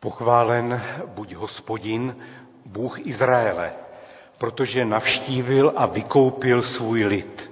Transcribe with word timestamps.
Pochválen 0.00 0.82
buď 1.06 1.34
hospodin, 1.34 2.16
Bůh 2.66 3.06
Izraele, 3.06 3.72
protože 4.38 4.84
navštívil 4.84 5.72
a 5.76 5.86
vykoupil 5.86 6.62
svůj 6.62 7.04
lid 7.04 7.50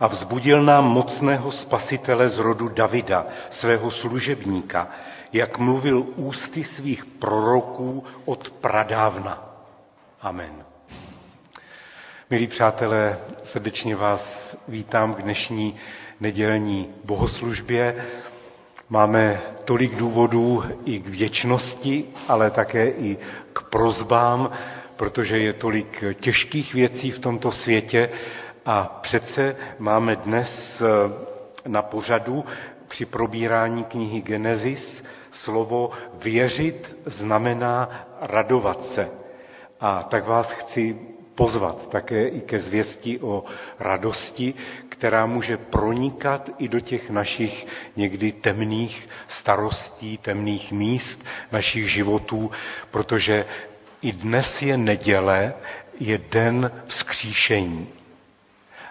a 0.00 0.06
vzbudil 0.06 0.62
nám 0.62 0.84
mocného 0.84 1.52
spasitele 1.52 2.28
z 2.28 2.38
rodu 2.38 2.68
Davida, 2.68 3.26
svého 3.50 3.90
služebníka, 3.90 4.88
jak 5.32 5.58
mluvil 5.58 6.06
ústy 6.16 6.64
svých 6.64 7.04
proroků 7.04 8.04
od 8.24 8.50
pradávna. 8.50 9.44
Amen. 10.20 10.64
Milí 12.30 12.46
přátelé, 12.46 13.18
srdečně 13.44 13.96
vás 13.96 14.56
vítám 14.68 15.14
k 15.14 15.22
dnešní 15.22 15.76
nedělní 16.20 16.94
bohoslužbě. 17.04 18.06
Máme 18.92 19.40
tolik 19.64 19.94
důvodů 19.96 20.64
i 20.84 20.98
k 21.00 21.06
věčnosti, 21.08 22.04
ale 22.28 22.50
také 22.50 22.88
i 22.90 23.16
k 23.52 23.62
prozbám, 23.62 24.50
protože 24.96 25.38
je 25.38 25.52
tolik 25.52 26.04
těžkých 26.20 26.74
věcí 26.74 27.10
v 27.10 27.18
tomto 27.18 27.52
světě 27.52 28.08
a 28.66 28.98
přece 29.02 29.56
máme 29.78 30.16
dnes 30.16 30.82
eh, 30.82 31.68
na 31.68 31.82
pořadu 31.82 32.44
při 32.88 33.04
probírání 33.04 33.84
knihy 33.84 34.20
Genesis 34.20 35.04
slovo 35.30 35.90
věřit 36.14 36.96
znamená 37.06 37.88
radovat 38.20 38.82
se. 38.84 39.08
A 39.80 40.02
tak 40.02 40.26
vás 40.26 40.50
chci 40.52 40.96
pozvat 41.34 41.88
také 41.88 42.28
i 42.28 42.40
ke 42.40 42.60
zvěsti 42.60 43.18
o 43.20 43.44
radosti, 43.80 44.54
která 44.88 45.26
může 45.26 45.56
pronikat 45.56 46.50
i 46.58 46.68
do 46.68 46.80
těch 46.80 47.10
našich 47.10 47.66
někdy 47.96 48.32
temných 48.32 49.08
starostí, 49.28 50.18
temných 50.18 50.72
míst 50.72 51.24
našich 51.52 51.90
životů, 51.90 52.50
protože 52.90 53.44
i 54.02 54.12
dnes 54.12 54.62
je 54.62 54.76
neděle, 54.76 55.54
je 56.00 56.18
den 56.30 56.70
vzkříšení. 56.86 57.88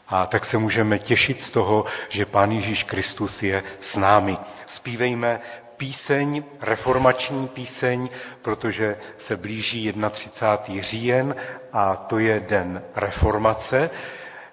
A 0.07 0.25
tak 0.25 0.45
se 0.45 0.57
můžeme 0.57 0.99
těšit 0.99 1.41
z 1.41 1.49
toho, 1.49 1.85
že 2.09 2.25
Pán 2.25 2.51
Ježíš 2.51 2.83
Kristus 2.83 3.43
je 3.43 3.63
s 3.79 3.97
námi. 3.97 4.37
Spívejme 4.67 5.39
píseň, 5.81 6.43
reformační 6.61 7.47
píseň, 7.47 8.09
protože 8.41 8.97
se 9.19 9.37
blíží 9.37 9.93
31. 10.11 10.81
říjen 10.83 11.35
a 11.73 11.95
to 11.95 12.19
je 12.19 12.39
den 12.39 12.83
reformace. 12.95 13.89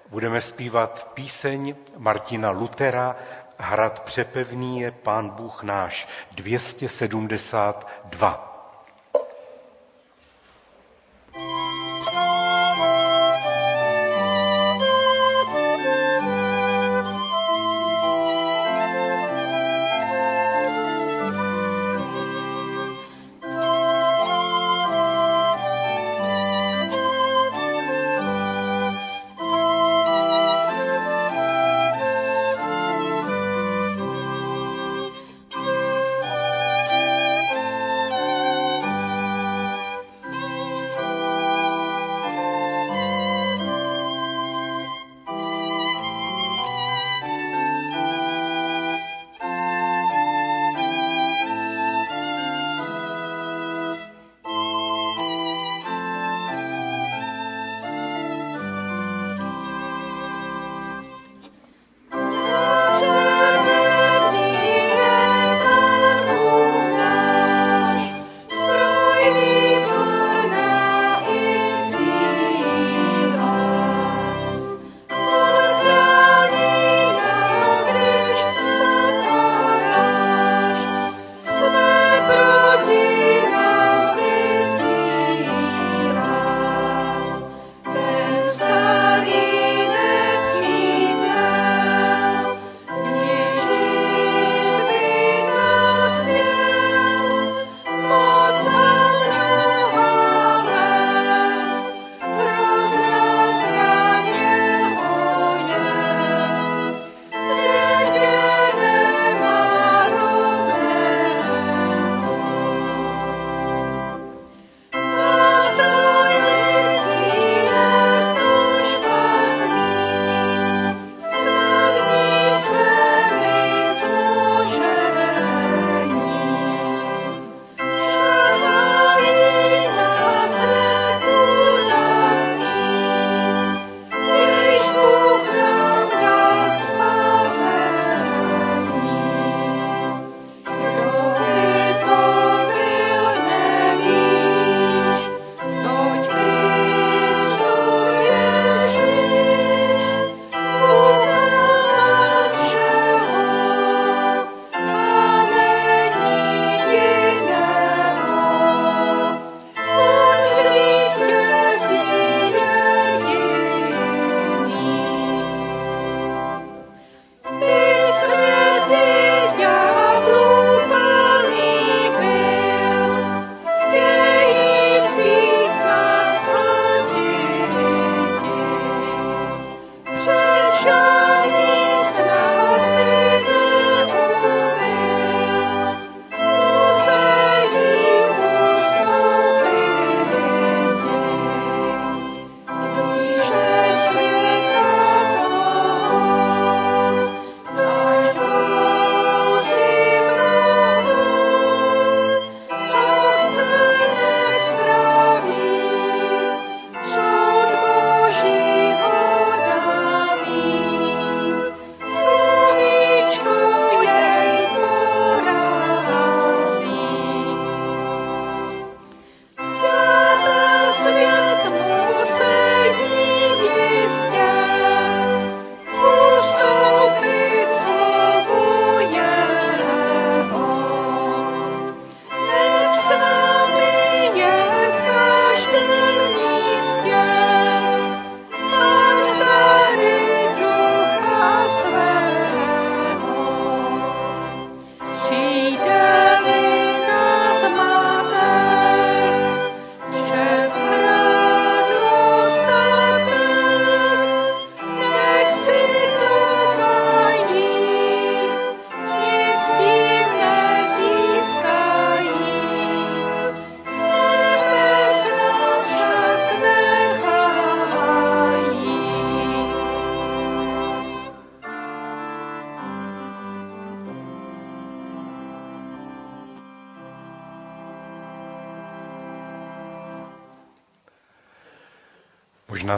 Budeme 0.09 0.41
zpívat 0.41 1.11
píseň 1.13 1.75
Martina 1.97 2.49
Lutera 2.49 3.15
Hrad 3.61 3.99
přepevný 3.99 4.79
je 4.79 4.91
Pán 4.91 5.29
Bůh 5.29 5.63
náš 5.63 6.07
272. 6.31 8.48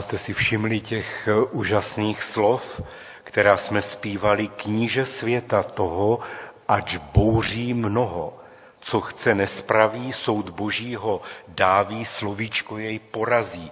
Jste 0.02 0.18
si 0.18 0.34
všimli 0.34 0.80
těch 0.80 1.28
eh, 1.28 1.34
úžasných 1.52 2.24
slov, 2.24 2.82
která 3.24 3.58
jsme 3.58 3.82
zpívali 3.82 4.48
kníže 4.48 5.06
světa 5.06 5.64
toho, 5.64 6.20
ač 6.68 6.98
bouří 6.98 7.74
mnoho. 7.74 8.38
Co 8.80 9.02
chce 9.02 9.36
nespraví, 9.36 10.14
soud 10.14 10.50
božího 10.50 11.22
dáví, 11.48 12.06
slovíčko 12.06 12.78
jej 12.78 13.00
porazí. 13.00 13.72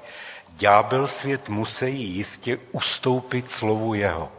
Ďábel 0.49 1.07
svět 1.07 1.49
musí 1.49 2.03
jistě 2.03 2.57
ustoupit 2.71 3.49
slovu 3.49 3.93
jeho. 3.93 4.31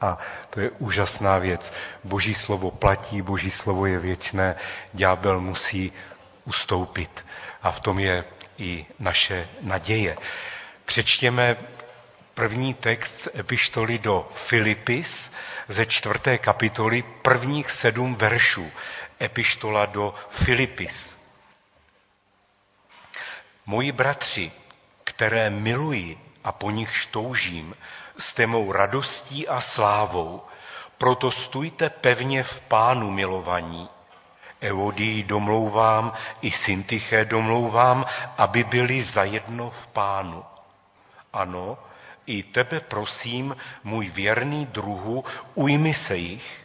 A 0.00 0.18
to 0.50 0.60
je 0.60 0.70
úžasná 0.70 1.38
věc. 1.38 1.72
Boží 2.04 2.34
slovo 2.34 2.70
platí, 2.70 3.22
boží 3.22 3.50
slovo 3.50 3.86
je 3.86 3.98
věčné, 3.98 4.54
ďábel 4.92 5.40
musí 5.40 5.92
ustoupit. 6.44 7.24
A 7.62 7.70
v 7.72 7.80
tom 7.80 7.98
je 7.98 8.24
i 8.58 8.86
naše 8.98 9.48
naděje. 9.62 10.16
Přečtěme 10.84 11.56
první 12.34 12.74
text 12.74 13.20
z 13.20 13.28
epištoly 13.38 13.98
do 13.98 14.28
Filipis 14.34 15.32
ze 15.68 15.86
čtvrté 15.86 16.38
kapitoly, 16.38 17.02
prvních 17.02 17.70
sedm 17.70 18.14
veršů. 18.14 18.70
Epištola 19.20 19.86
do 19.86 20.14
Filipis. 20.28 21.18
Moji 23.66 23.92
bratři, 23.92 24.52
které 25.04 25.50
miluji 25.50 26.18
a 26.44 26.52
po 26.52 26.70
nich 26.70 27.06
toužím, 27.10 27.76
jste 28.18 28.46
mou 28.46 28.72
radostí 28.72 29.48
a 29.48 29.60
slávou. 29.60 30.42
Proto 30.98 31.30
stůjte 31.30 31.90
pevně 31.90 32.42
v 32.42 32.60
pánu 32.60 33.10
milovaní. 33.10 33.88
Evodii 34.60 35.22
domlouvám, 35.22 36.12
i 36.42 36.50
Syntyché 36.50 37.24
domlouvám, 37.24 38.06
aby 38.38 38.64
byli 38.64 39.02
zajedno 39.02 39.70
v 39.70 39.86
pánu. 39.86 40.44
Ano, 41.32 41.78
i 42.26 42.42
tebe 42.42 42.80
prosím, 42.80 43.56
můj 43.84 44.08
věrný 44.08 44.66
druhu, 44.66 45.24
ujmi 45.54 45.94
se 45.94 46.16
jich. 46.16 46.62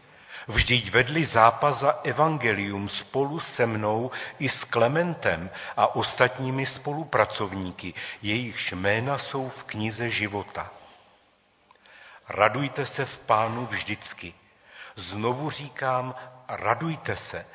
Vždyť 0.48 0.92
vedli 0.92 1.26
zápas 1.26 1.80
za 1.80 2.00
evangelium 2.04 2.90
spolu 2.90 3.40
se 3.40 3.66
mnou 3.66 4.12
i 4.40 4.50
s 4.50 4.64
Klementem 4.64 5.50
a 5.78 5.96
ostatními 5.96 6.66
spolupracovníky, 6.66 7.94
jejichž 8.22 8.72
jména 8.72 9.18
jsou 9.18 9.50
v 9.50 9.64
knize 9.64 10.10
života. 10.10 10.72
Radujte 12.30 12.86
se 12.86 13.06
v 13.06 13.20
pánu 13.20 13.66
vždycky. 13.66 14.34
Znovu 14.96 15.50
říkám, 15.50 16.16
radujte 16.48 17.16
se. 17.16 17.46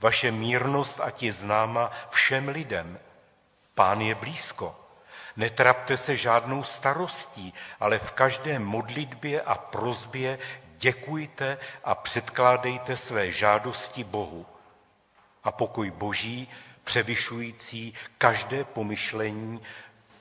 Vaše 0.00 0.30
mírnost 0.30 1.00
ať 1.00 1.22
je 1.22 1.32
známa 1.32 1.90
všem 2.10 2.48
lidem. 2.48 2.98
Pán 3.74 4.00
je 4.00 4.14
blízko. 4.14 4.85
Netrapte 5.36 5.96
se 5.96 6.16
žádnou 6.16 6.62
starostí, 6.62 7.54
ale 7.80 7.98
v 7.98 8.12
každé 8.12 8.58
modlitbě 8.58 9.40
a 9.42 9.54
prozbě 9.54 10.38
děkujte 10.78 11.58
a 11.84 11.94
předkládejte 11.94 12.96
své 12.96 13.30
žádosti 13.32 14.04
Bohu. 14.04 14.46
A 15.44 15.52
pokoj 15.52 15.90
Boží, 15.90 16.48
převyšující 16.84 17.94
každé 18.18 18.64
pomyšlení, 18.64 19.60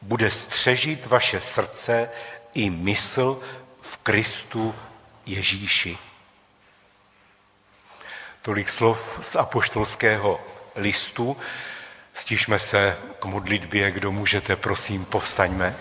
bude 0.02 0.32
střežit 0.32 1.06
vaše 1.06 1.42
srdce 1.42 2.10
i 2.54 2.70
mysl 2.70 3.42
v 3.82 3.98
Kristu 3.98 4.76
Ježíši. 5.26 5.98
Tolik 8.42 8.70
slov 8.70 9.20
z 9.22 9.36
apoštolského 9.36 10.42
listu. 10.76 11.38
Stižme 12.16 12.60
se 12.60 12.98
k 13.20 13.26
modlitbě, 13.26 13.92
kdo 13.92 14.12
můžete, 14.12 14.56
prosím, 14.56 15.06
povstaňme. 15.06 15.76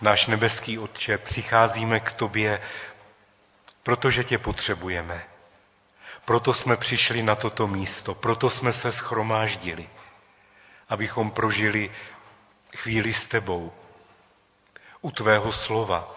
Náš 0.00 0.26
nebeský 0.26 0.78
Otče, 0.78 1.18
přicházíme 1.18 2.00
k 2.00 2.12
Tobě, 2.12 2.60
protože 3.82 4.24
Tě 4.24 4.38
potřebujeme. 4.38 5.24
Proto 6.24 6.54
jsme 6.54 6.76
přišli 6.76 7.22
na 7.22 7.34
toto 7.34 7.66
místo, 7.66 8.14
proto 8.14 8.50
jsme 8.50 8.72
se 8.72 8.92
schromáždili, 8.92 9.88
abychom 10.88 11.30
prožili 11.30 11.90
chvíli 12.76 13.12
s 13.12 13.26
Tebou, 13.26 13.72
u 15.00 15.10
Tvého 15.10 15.52
slova, 15.52 16.14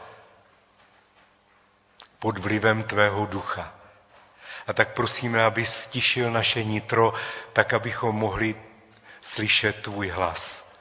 pod 2.19 2.37
vlivem 2.37 2.83
Tvého 2.83 3.25
ducha. 3.25 3.73
A 4.67 4.73
tak 4.73 4.93
prosíme, 4.93 5.43
aby 5.43 5.65
stišil 5.65 6.31
naše 6.31 6.63
nitro, 6.63 7.13
tak 7.53 7.73
abychom 7.73 8.15
mohli 8.15 8.55
slyšet 9.21 9.81
tvůj 9.81 10.09
hlas. 10.09 10.71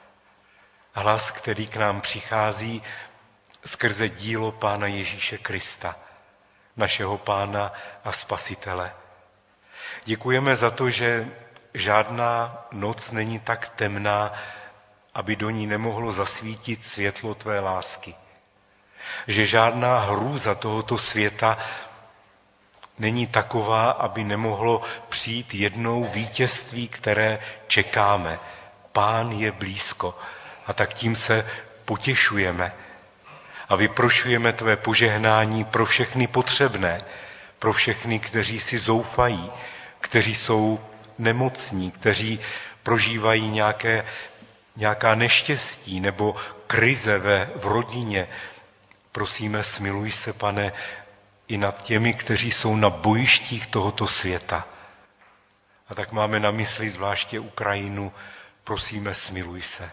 Hlas, 0.93 1.31
který 1.31 1.67
k 1.67 1.75
nám 1.75 2.01
přichází 2.01 2.83
skrze 3.65 4.09
dílo 4.09 4.51
Pána 4.51 4.87
Ježíše 4.87 5.37
Krista, 5.37 5.95
našeho 6.77 7.17
Pána 7.17 7.73
a 8.03 8.11
Spasitele. 8.11 8.93
Děkujeme 10.05 10.55
za 10.55 10.71
to, 10.71 10.89
že 10.89 11.27
žádná 11.73 12.57
noc 12.71 13.11
není 13.11 13.39
tak 13.39 13.69
temná, 13.69 14.33
aby 15.13 15.35
do 15.35 15.49
ní 15.49 15.67
nemohlo 15.67 16.11
zasvítit 16.11 16.83
světlo 16.83 17.35
tvé 17.35 17.59
lásky. 17.59 18.15
Že 19.27 19.45
žádná 19.45 19.99
hrůza 19.99 20.55
tohoto 20.55 20.97
světa 20.97 21.57
není 23.01 23.27
taková, 23.27 23.91
aby 23.91 24.23
nemohlo 24.23 24.81
přijít 25.09 25.53
jednou 25.55 26.03
vítězství, 26.03 26.87
které 26.87 27.39
čekáme. 27.67 28.39
Pán 28.91 29.31
je 29.31 29.51
blízko. 29.51 30.17
A 30.67 30.73
tak 30.73 30.93
tím 30.93 31.15
se 31.15 31.47
potěšujeme. 31.85 32.73
A 33.69 33.75
vyprošujeme 33.75 34.53
tvé 34.53 34.77
požehnání 34.77 35.63
pro 35.63 35.85
všechny 35.85 36.27
potřebné, 36.27 37.01
pro 37.59 37.73
všechny, 37.73 38.19
kteří 38.19 38.59
si 38.59 38.79
zoufají, 38.79 39.51
kteří 39.99 40.35
jsou 40.35 40.79
nemocní, 41.17 41.91
kteří 41.91 42.39
prožívají 42.83 43.47
nějaké, 43.49 44.05
nějaká 44.75 45.15
neštěstí 45.15 45.99
nebo 45.99 46.35
krize 46.67 47.17
ve, 47.17 47.49
v 47.55 47.65
rodině. 47.67 48.27
Prosíme, 49.11 49.63
smiluj 49.63 50.11
se, 50.11 50.33
pane, 50.33 50.71
i 51.51 51.57
nad 51.57 51.83
těmi, 51.83 52.13
kteří 52.13 52.51
jsou 52.51 52.75
na 52.75 52.89
bojištích 52.89 53.67
tohoto 53.67 54.07
světa. 54.07 54.67
A 55.89 55.95
tak 55.95 56.11
máme 56.11 56.39
na 56.39 56.51
mysli 56.51 56.89
zvláště 56.89 57.39
Ukrajinu, 57.39 58.11
prosíme, 58.63 59.13
smiluj 59.13 59.61
se. 59.61 59.91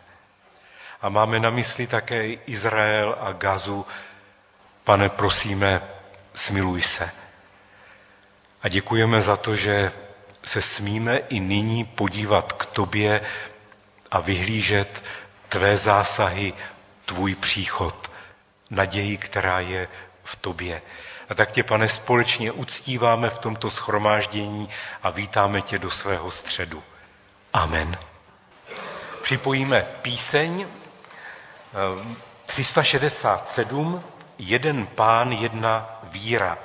A 1.03 1.09
máme 1.09 1.41
na 1.41 1.50
mysli 1.50 1.87
také 1.87 2.27
Izrael 2.33 3.17
a 3.21 3.33
Gazu, 3.33 3.87
pane, 4.85 5.09
prosíme, 5.09 5.83
smiluj 6.35 6.83
se. 6.83 7.11
A 8.62 8.69
děkujeme 8.69 9.23
za 9.23 9.37
to, 9.37 9.57
že 9.57 9.93
se 10.45 10.62
smíme 10.62 11.17
i 11.19 11.41
nyní 11.41 11.85
podívat 11.85 12.53
k 12.53 12.67
tobě 12.67 13.21
a 14.11 14.21
vyhlížet 14.21 15.05
tvé 15.49 15.77
zásahy, 15.77 16.53
tvůj 17.05 17.35
příchod, 17.35 18.11
naději, 18.71 19.17
která 19.17 19.61
je 19.61 19.88
v 20.25 20.37
tobě. 20.37 20.83
A 21.28 21.35
tak 21.35 21.52
tě, 21.52 21.62
pane, 21.62 21.88
společně 21.88 22.52
uctíváme 22.52 23.30
v 23.30 23.38
tomto 23.38 23.70
schromáždění 23.70 24.68
a 25.02 25.11
vítáme 25.11 25.62
tě 25.62 25.78
do 25.78 25.90
svého 25.90 26.30
středu. 26.30 26.82
Amen. 27.52 27.99
Připojíme 29.23 29.87
píseň 30.02 30.66
367, 32.47 34.02
eh, 34.04 34.12
jeden 34.38 34.87
pán, 34.87 35.32
jedna 35.32 36.00
víra. 36.02 36.58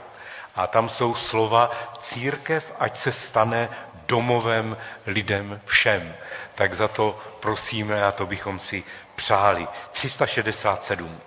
A 0.55 0.67
tam 0.67 0.89
jsou 0.89 1.15
slova 1.15 1.71
církev, 2.01 2.73
ať 2.79 2.97
se 2.97 3.11
stane 3.11 3.69
domovem 4.07 4.77
lidem 5.05 5.61
všem. 5.65 6.13
Tak 6.55 6.73
za 6.73 6.87
to 6.87 7.19
prosíme 7.39 8.03
a 8.03 8.11
to 8.11 8.25
bychom 8.25 8.59
si 8.59 8.83
přáli. 9.15 9.67
367. 9.91 11.19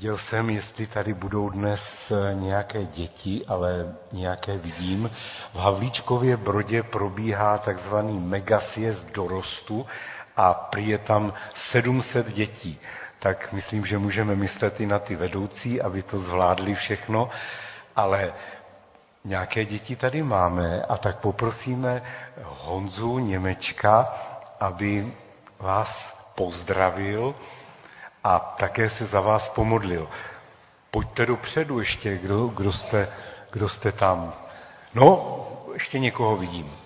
Nevěděl 0.00 0.18
jsem, 0.18 0.50
jestli 0.50 0.86
tady 0.86 1.14
budou 1.14 1.48
dnes 1.50 2.12
nějaké 2.32 2.84
děti, 2.84 3.44
ale 3.48 3.94
nějaké 4.12 4.58
vidím. 4.58 5.10
V 5.54 5.58
Havlíčkově 5.58 6.36
Brodě 6.36 6.82
probíhá 6.82 7.58
takzvaný 7.58 8.20
megasjezd 8.20 9.06
dorostu 9.12 9.86
a 10.36 10.54
prý 10.54 10.88
je 10.88 10.98
tam 10.98 11.32
700 11.54 12.32
dětí. 12.32 12.78
Tak 13.18 13.52
myslím, 13.52 13.86
že 13.86 13.98
můžeme 13.98 14.36
myslet 14.36 14.80
i 14.80 14.86
na 14.86 14.98
ty 14.98 15.16
vedoucí, 15.16 15.80
aby 15.80 16.02
to 16.02 16.20
zvládli 16.20 16.74
všechno, 16.74 17.30
ale 17.96 18.32
nějaké 19.24 19.64
děti 19.64 19.96
tady 19.96 20.22
máme 20.22 20.82
a 20.82 20.96
tak 20.96 21.18
poprosíme 21.18 22.02
Honzu 22.42 23.18
Němečka, 23.18 24.14
aby 24.60 25.12
vás 25.58 26.16
pozdravil 26.34 27.34
a 28.24 28.38
také 28.38 28.90
se 28.90 29.06
za 29.06 29.20
vás 29.20 29.48
pomodlil. 29.48 30.08
Pojďte 30.90 31.26
dopředu 31.26 31.78
ještě, 31.78 32.18
kdo, 32.18 32.46
kdo, 32.48 32.72
jste, 32.72 33.12
kdo 33.50 33.68
jste 33.68 33.92
tam. 33.92 34.34
No, 34.94 35.36
ještě 35.72 35.98
někoho 35.98 36.36
vidím. 36.36 36.76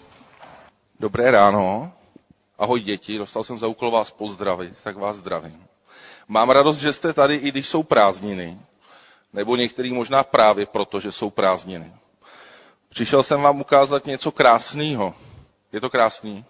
Dobré 1.01 1.31
ráno. 1.31 1.93
Ahoj 2.59 2.81
děti, 2.81 3.19
dostal 3.19 3.45
jsem 3.45 3.59
za 3.59 3.67
úkol 3.67 3.91
vás 3.91 4.11
pozdravit, 4.11 4.73
tak 4.85 4.97
vás 4.97 5.17
zdravím. 5.17 5.67
Mám 6.29 6.51
radost, 6.51 6.77
že 6.77 6.93
jste 6.93 7.13
tady, 7.13 7.35
i 7.35 7.49
když 7.51 7.69
jsou 7.69 7.83
prázdniny. 7.83 8.59
Nebo 9.33 9.57
některý 9.57 9.93
možná 9.93 10.25
právě 10.25 10.67
proto, 10.67 11.01
že 11.01 11.13
jsou 11.13 11.31
prázdniny. 11.31 11.93
Přišel 12.89 13.23
jsem 13.23 13.43
vám 13.43 13.61
ukázat 13.61 14.07
něco 14.07 14.33
krásného. 14.33 15.15
Je 15.73 15.81
to 15.81 15.91
krásný? 15.91 16.45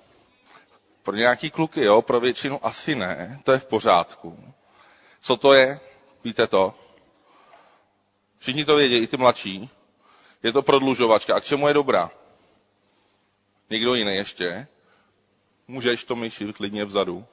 Pro 1.03 1.17
nějaký 1.17 1.51
kluky, 1.51 1.85
jo, 1.85 2.03
pro 2.03 2.21
většinu 2.21 2.67
asi 2.67 2.95
ne, 2.95 3.41
to 3.45 3.53
je 3.53 3.59
v 3.59 3.65
pořádku. 3.65 4.55
Co 5.25 5.37
to 5.37 5.53
je? 5.55 5.81
Víte 6.25 6.47
to? 6.47 6.75
Všichni 8.39 8.65
to 8.65 8.77
vědí, 8.77 8.97
i 8.97 9.07
ty 9.07 9.17
mladší. 9.17 9.71
Je 10.43 10.53
to 10.53 10.63
prodlužovačka. 10.63 11.35
A 11.37 11.41
k 11.41 11.45
čemu 11.45 11.69
je 11.69 11.75
dobrá? 11.75 12.11
Někdo 13.71 13.95
jiný 13.95 14.15
ještě? 14.17 14.67
Můžeš 15.69 16.05
to 16.05 16.17
myši 16.17 16.53
klidně 16.53 16.85
vzadu. 16.85 17.25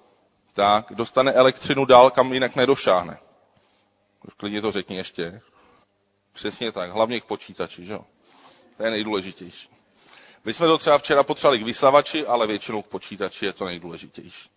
Tak, 0.53 0.85
dostane 0.95 1.31
elektřinu 1.33 1.85
dál, 1.85 2.11
kam 2.11 2.33
jinak 2.33 2.55
nedošáhne. 2.55 3.17
Klidně 4.37 4.61
to 4.61 4.71
řekni 4.71 4.95
ještě. 4.97 5.41
Přesně 6.33 6.71
tak, 6.71 6.91
hlavně 6.91 7.21
k 7.21 7.25
počítači, 7.25 7.85
že 7.85 7.93
jo? 7.93 8.05
To 8.77 8.83
je 8.83 8.91
nejdůležitější. 8.91 9.69
My 10.45 10.53
jsme 10.53 10.67
to 10.67 10.77
třeba 10.77 10.97
včera 10.97 11.23
potřebovali 11.23 11.59
k 11.59 11.63
vysavači, 11.65 12.25
ale 12.27 12.47
většinou 12.47 12.81
k 12.81 12.87
počítači 12.87 13.45
je 13.45 13.53
to 13.53 13.65
nejdůležitější. 13.65 14.49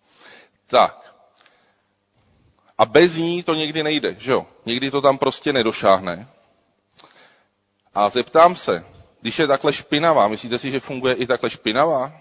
Tak. 0.67 1.14
A 2.79 2.85
bez 2.85 3.17
ní 3.17 3.43
to 3.43 3.55
někdy 3.55 3.83
nejde, 3.83 4.17
že 4.19 4.33
jo? 4.33 4.47
Někdy 4.67 4.91
to 4.91 5.01
tam 5.03 5.19
prostě 5.19 5.53
nedošáhne. 5.53 6.29
A 7.95 8.09
zeptám 8.11 8.57
se, 8.57 8.87
když 9.21 9.39
je 9.39 9.47
takhle 9.47 9.73
špinavá, 9.73 10.29
myslíte 10.29 10.59
si, 10.59 10.71
že 10.71 10.81
funguje 10.81 11.15
i 11.15 11.27
takhle 11.27 11.51
špinavá? 11.51 12.13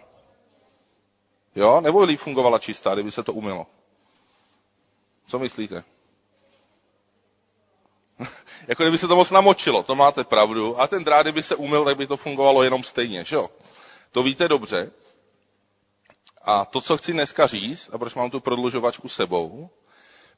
Jo? 1.56 1.82
Nebo 1.82 2.08
by 2.08 2.18
fungovala 2.18 2.60
čistá, 2.60 2.94
kdyby 2.94 3.12
se 3.12 3.24
to 3.24 3.34
umylo? 3.34 3.66
Co 5.28 5.40
myslíte? 5.40 5.84
jako 8.68 8.84
kdyby 8.84 8.98
se 8.98 9.08
to 9.08 9.16
moc 9.16 9.32
namočilo, 9.32 9.84
to 9.84 9.96
máte 9.96 10.24
pravdu. 10.24 10.82
A 10.82 10.88
ten 10.88 11.04
drát, 11.04 11.22
kdyby 11.22 11.44
se 11.44 11.56
umyl, 11.56 11.86
tak 11.86 11.98
by 11.98 12.08
to 12.08 12.18
fungovalo 12.18 12.64
jenom 12.64 12.84
stejně, 12.84 13.24
že 13.24 13.36
jo? 13.36 13.50
To 14.12 14.24
víte 14.24 14.48
dobře. 14.48 14.92
A 16.42 16.66
to, 16.66 16.82
co 16.82 16.98
chci 16.98 17.14
dneska 17.14 17.48
říct, 17.48 17.90
a 17.94 17.98
proč 17.98 18.14
mám 18.14 18.30
tu 18.30 18.40
prodlužovačku 18.40 19.10
sebou, 19.10 19.70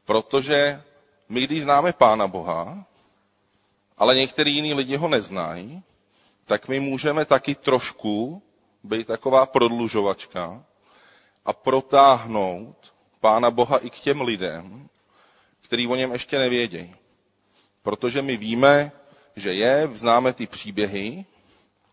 protože 0.06 0.82
my, 1.30 1.42
když 1.42 1.64
známe 1.64 1.94
Pána 1.94 2.28
Boha, 2.28 2.86
ale 3.98 4.16
některý 4.16 4.56
jiný 4.56 4.74
lidi 4.74 4.96
ho 4.96 5.08
neznají, 5.08 5.84
tak 6.46 6.68
my 6.68 6.80
můžeme 6.80 7.26
taky 7.26 7.56
trošku 7.56 8.42
být 8.84 9.08
taková 9.08 9.46
prodlužovačka 9.46 10.64
a 11.46 11.54
protáhnout 11.54 12.94
Pána 13.20 13.52
Boha 13.52 13.78
i 13.78 13.90
k 13.90 14.00
těm 14.00 14.22
lidem, 14.22 14.90
který 15.62 15.88
o 15.88 15.96
něm 15.96 16.12
ještě 16.12 16.40
nevědějí. 16.40 16.96
Protože 17.84 18.22
my 18.22 18.38
víme, 18.38 18.92
že 19.36 19.54
je, 19.54 19.90
známe 19.94 20.34
ty 20.34 20.48
příběhy, 20.48 21.26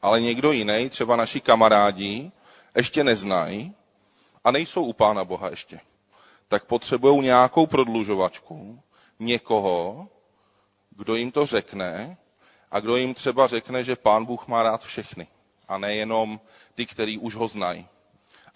ale 0.03 0.21
někdo 0.21 0.53
jiný, 0.53 0.89
třeba 0.91 1.17
naši 1.17 1.41
kamarádi, 1.41 2.31
ještě 2.77 3.05
neznají 3.05 3.75
a 4.45 4.51
nejsou 4.51 4.85
u 4.85 4.93
Pána 4.93 5.25
Boha 5.25 5.51
ještě. 5.51 5.81
Tak 6.53 6.65
potřebují 6.65 7.21
nějakou 7.23 7.67
prodlužovačku, 7.67 8.81
někoho, 9.19 10.09
kdo 10.91 11.15
jim 11.17 11.31
to 11.33 11.47
řekne 11.47 12.17
a 12.71 12.81
kdo 12.81 12.97
jim 12.97 13.15
třeba 13.15 13.47
řekne, 13.47 13.85
že 13.85 13.97
Pán 13.97 14.25
Bůh 14.25 14.47
má 14.49 14.63
rád 14.63 14.83
všechny 14.85 15.27
a 15.69 15.79
nejenom 15.79 16.41
ty, 16.75 16.87
který 16.87 17.19
už 17.19 17.35
ho 17.35 17.49
znají. 17.49 17.87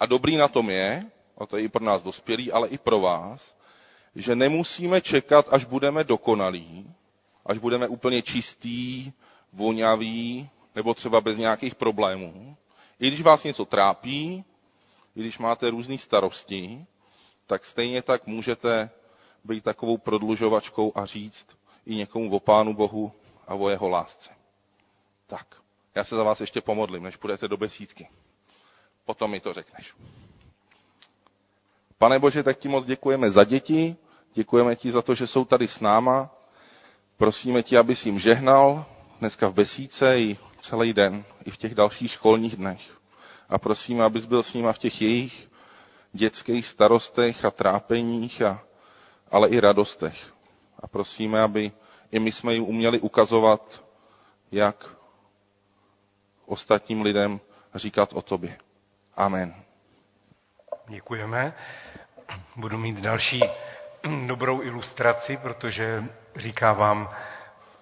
A 0.00 0.06
dobrý 0.06 0.36
na 0.36 0.48
tom 0.48 0.70
je, 0.70 1.06
a 1.38 1.46
to 1.46 1.56
je 1.56 1.62
i 1.62 1.68
pro 1.68 1.84
nás 1.84 2.02
dospělí, 2.02 2.52
ale 2.52 2.68
i 2.68 2.78
pro 2.78 3.00
vás, 3.00 3.56
že 4.14 4.36
nemusíme 4.36 5.00
čekat, 5.00 5.46
až 5.50 5.64
budeme 5.64 6.04
dokonalí, 6.04 6.94
až 7.46 7.58
budeme 7.58 7.88
úplně 7.88 8.22
čistý, 8.22 9.12
voňavý, 9.52 10.50
nebo 10.74 10.94
třeba 10.94 11.20
bez 11.20 11.38
nějakých 11.38 11.74
problémů. 11.74 12.56
I 13.00 13.08
když 13.08 13.22
vás 13.22 13.44
něco 13.44 13.64
trápí, 13.64 14.44
i 15.16 15.20
když 15.20 15.38
máte 15.38 15.70
různé 15.70 15.98
starosti, 15.98 16.86
tak 17.46 17.64
stejně 17.64 18.02
tak 18.02 18.26
můžete 18.26 18.90
být 19.44 19.64
takovou 19.64 19.98
prodlužovačkou 19.98 20.92
a 20.94 21.06
říct 21.06 21.46
i 21.86 21.94
někomu 21.96 22.36
o 22.36 22.40
Pánu 22.40 22.74
Bohu 22.74 23.12
a 23.46 23.54
o 23.54 23.68
jeho 23.68 23.88
lásce. 23.88 24.30
Tak, 25.26 25.46
já 25.94 26.04
se 26.04 26.16
za 26.16 26.22
vás 26.22 26.40
ještě 26.40 26.60
pomodlím, 26.60 27.02
než 27.02 27.16
půjdete 27.16 27.48
do 27.48 27.56
besídky. 27.56 28.08
Potom 29.04 29.30
mi 29.30 29.40
to 29.40 29.52
řekneš. 29.52 29.94
Pane 31.98 32.18
Bože, 32.18 32.42
tak 32.42 32.58
ti 32.58 32.68
moc 32.68 32.86
děkujeme 32.86 33.30
za 33.30 33.44
děti, 33.44 33.96
děkujeme 34.34 34.76
ti 34.76 34.92
za 34.92 35.02
to, 35.02 35.14
že 35.14 35.26
jsou 35.26 35.44
tady 35.44 35.68
s 35.68 35.80
náma. 35.80 36.30
Prosíme 37.16 37.62
ti, 37.62 37.76
abys 37.78 38.06
jim 38.06 38.18
žehnal 38.18 38.84
dneska 39.20 39.48
v 39.48 39.54
besíce 39.54 40.20
i 40.20 40.38
celý 40.60 40.92
den, 40.92 41.24
i 41.44 41.50
v 41.50 41.56
těch 41.56 41.74
dalších 41.74 42.10
školních 42.12 42.56
dnech. 42.56 42.80
A 43.48 43.58
prosíme, 43.58 44.04
abys 44.04 44.24
byl 44.24 44.42
s 44.42 44.54
nima 44.54 44.72
v 44.72 44.78
těch 44.78 45.02
jejich 45.02 45.48
dětských 46.16 46.66
starostech 46.66 47.44
a 47.44 47.50
trápeních, 47.50 48.42
a, 48.42 48.62
ale 49.30 49.48
i 49.48 49.60
radostech. 49.60 50.16
A 50.80 50.86
prosíme, 50.86 51.42
aby 51.42 51.72
i 52.12 52.18
my 52.18 52.32
jsme 52.32 52.54
jim 52.54 52.64
uměli 52.64 52.98
ukazovat, 53.00 53.84
jak 54.52 54.86
ostatním 56.46 57.02
lidem 57.02 57.40
říkat 57.74 58.12
o 58.12 58.22
tobě. 58.22 58.58
Amen. 59.16 59.54
Děkujeme. 60.88 61.54
Budu 62.56 62.78
mít 62.78 62.96
další 62.96 63.40
dobrou 64.26 64.62
ilustraci, 64.62 65.36
protože 65.36 66.04
říká 66.36 66.72
vám 66.72 67.08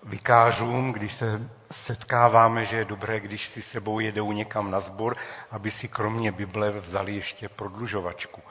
vikářům, 0.05 0.93
když 0.93 1.13
se 1.13 1.49
setkáváme, 1.71 2.65
že 2.65 2.77
je 2.77 2.85
dobré, 2.85 3.21
když 3.21 3.47
si 3.47 3.63
sebou 3.63 4.01
jedou 4.01 4.33
někam 4.33 4.71
na 4.71 4.81
sbor, 4.81 5.17
aby 5.51 5.71
si 5.71 5.89
kromě 5.89 6.33
Bible 6.33 6.71
vzali 6.71 7.15
ještě 7.15 7.49
prodlužovačku. 7.49 8.43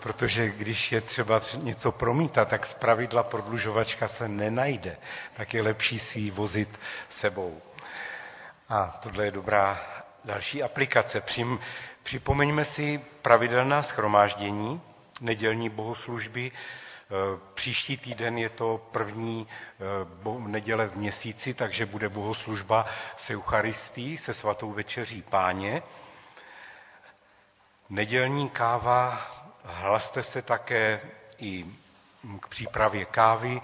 Protože 0.00 0.48
když 0.50 0.92
je 0.92 1.00
třeba 1.00 1.40
něco 1.62 1.92
promítat, 1.92 2.48
tak 2.48 2.66
z 2.66 2.74
pravidla 2.74 3.22
prodlužovačka 3.22 4.08
se 4.08 4.28
nenajde, 4.28 4.96
tak 5.36 5.54
je 5.54 5.62
lepší 5.62 5.98
si 5.98 6.18
ji 6.20 6.30
vozit 6.30 6.80
sebou. 7.08 7.62
A 8.68 8.98
tohle 9.02 9.24
je 9.24 9.30
dobrá 9.30 9.80
další 10.24 10.62
aplikace. 10.62 11.20
Přim, 11.20 11.60
připomeňme 12.02 12.64
si 12.64 13.00
pravidelná 13.22 13.82
schromáždění, 13.82 14.80
nedělní 15.20 15.68
bohoslužby. 15.68 16.52
Příští 17.54 17.96
týden 17.96 18.38
je 18.38 18.48
to 18.48 18.78
první 18.92 19.48
e, 20.26 20.48
neděle 20.48 20.86
v 20.88 20.96
měsíci, 20.96 21.54
takže 21.54 21.86
bude 21.86 22.08
bohoslužba 22.08 22.86
se 23.16 23.34
Eucharistí, 23.34 24.16
se 24.16 24.34
svatou 24.34 24.72
večeří 24.72 25.22
páně. 25.22 25.82
Nedělní 27.90 28.48
káva, 28.48 29.22
hlaste 29.64 30.22
se 30.22 30.42
také 30.42 31.00
i 31.38 31.66
k 32.40 32.48
přípravě 32.48 33.04
kávy, 33.04 33.60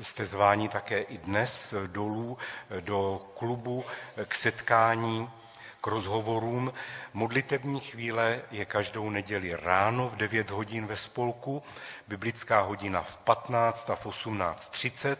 jste 0.00 0.26
zváni 0.26 0.68
také 0.68 1.00
i 1.00 1.18
dnes 1.18 1.74
dolů 1.86 2.38
do 2.80 3.22
klubu 3.38 3.84
k 4.28 4.34
setkání 4.34 5.30
k 5.80 5.86
rozhovorům. 5.86 6.72
Modlitební 7.12 7.80
chvíle 7.80 8.42
je 8.50 8.64
každou 8.64 9.10
neděli 9.10 9.56
ráno 9.56 10.08
v 10.08 10.16
9 10.16 10.50
hodin 10.50 10.86
ve 10.86 10.96
spolku, 10.96 11.62
biblická 12.08 12.60
hodina 12.60 13.02
v 13.02 13.16
15 13.16 13.90
a 13.90 13.94
v 13.94 14.06
18.30 14.06 15.16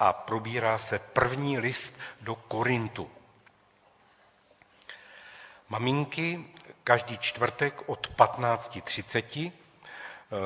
a 0.00 0.12
probírá 0.12 0.78
se 0.78 0.98
první 0.98 1.58
list 1.58 1.98
do 2.20 2.34
Korintu. 2.34 3.10
Maminky 5.68 6.44
každý 6.84 7.18
čtvrtek 7.18 7.82
od 7.86 8.10
15.30 8.16 9.52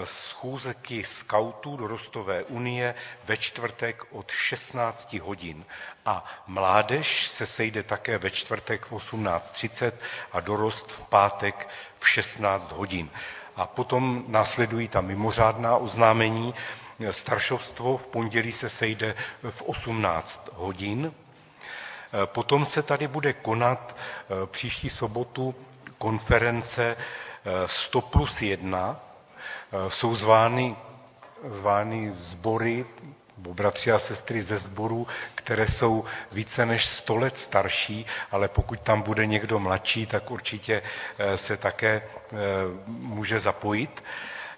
schůzky 0.05 1.05
skautů 1.05 1.77
do 1.77 1.87
Rostové 1.87 2.45
unie 2.45 2.95
ve 3.25 3.37
čtvrtek 3.37 4.03
od 4.11 4.31
16 4.31 5.13
hodin. 5.13 5.65
A 6.07 6.25
mládež 6.47 7.29
se 7.29 7.47
sejde 7.47 7.83
také 7.83 8.19
ve 8.19 8.31
čtvrtek 8.31 8.87
v 8.87 8.93
18.30 8.93 9.93
a 10.33 10.41
dorost 10.41 10.93
v 10.93 11.01
pátek 11.09 11.69
v 11.99 12.09
16 12.09 12.73
hodin. 12.73 13.11
A 13.57 13.67
potom 13.67 14.25
následují 14.29 14.89
ta 14.89 15.01
mimořádná 15.01 15.77
oznámení. 15.77 16.55
Staršovstvo 17.11 17.97
v 17.97 18.07
pondělí 18.07 18.53
se 18.53 18.71
sejde 18.71 19.15
v 19.51 19.63
18 19.63 20.49
hodin. 20.55 21.13
Potom 22.25 22.65
se 22.65 22.83
tady 22.83 23.09
bude 23.09 23.33
konat 23.33 23.97
příští 24.47 24.91
sobotu 24.91 25.55
konference 25.99 26.97
100 27.67 28.01
plus 28.01 28.43
1, 28.43 29.01
Eh, 29.01 29.14
jsou 29.89 30.15
zvány, 30.15 30.77
zvány 31.49 32.13
sbory, 32.15 32.87
bratři 33.37 33.93
a 33.93 33.99
sestry 33.99 34.43
ze 34.43 34.59
sborů, 34.59 35.07
které 35.35 35.69
jsou 35.69 36.05
více 36.33 36.67
než 36.67 36.87
100 36.87 37.17
let 37.17 37.39
starší, 37.39 38.07
ale 38.31 38.49
pokud 38.49 38.81
tam 38.81 39.03
bude 39.03 39.27
někdo 39.27 39.59
mladší, 39.59 40.07
tak 40.07 40.31
určitě 40.31 40.83
eh, 41.19 41.37
se 41.37 41.57
také 41.57 42.03
eh, 42.03 42.37
může 42.87 43.41
zapojit. 43.41 44.05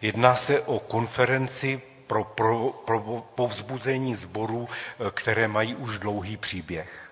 Jedná 0.03 0.35
se 0.35 0.61
o 0.61 0.79
konferenci 0.79 1.81
pro, 2.07 2.25
pro, 2.25 2.69
pro 2.85 3.01
povzbuzení 3.35 4.15
sborů, 4.15 4.69
které 5.11 5.49
mají 5.49 5.75
už 5.75 5.99
dlouhý 5.99 6.37
příběh. 6.37 7.06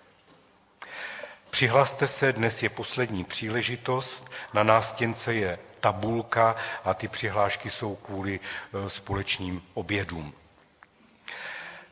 Přihlaste 1.54 2.06
se, 2.06 2.32
dnes 2.32 2.62
je 2.62 2.68
poslední 2.68 3.24
příležitost, 3.24 4.30
na 4.52 4.62
nástěnce 4.62 5.34
je 5.34 5.58
tabulka 5.80 6.56
a 6.84 6.94
ty 6.94 7.08
přihlášky 7.08 7.70
jsou 7.70 7.94
kvůli 7.96 8.40
e, 8.86 8.90
společným 8.90 9.62
obědům. 9.74 10.32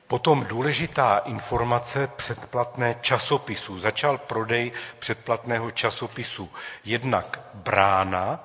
Potom 0.07 0.45
důležitá 0.45 1.19
informace 1.19 2.07
předplatné 2.17 2.97
časopisu. 3.01 3.79
Začal 3.79 4.19
prodej 4.19 4.73
předplatného 4.99 5.71
časopisu 5.71 6.51
jednak 6.85 7.41
Brána, 7.55 8.41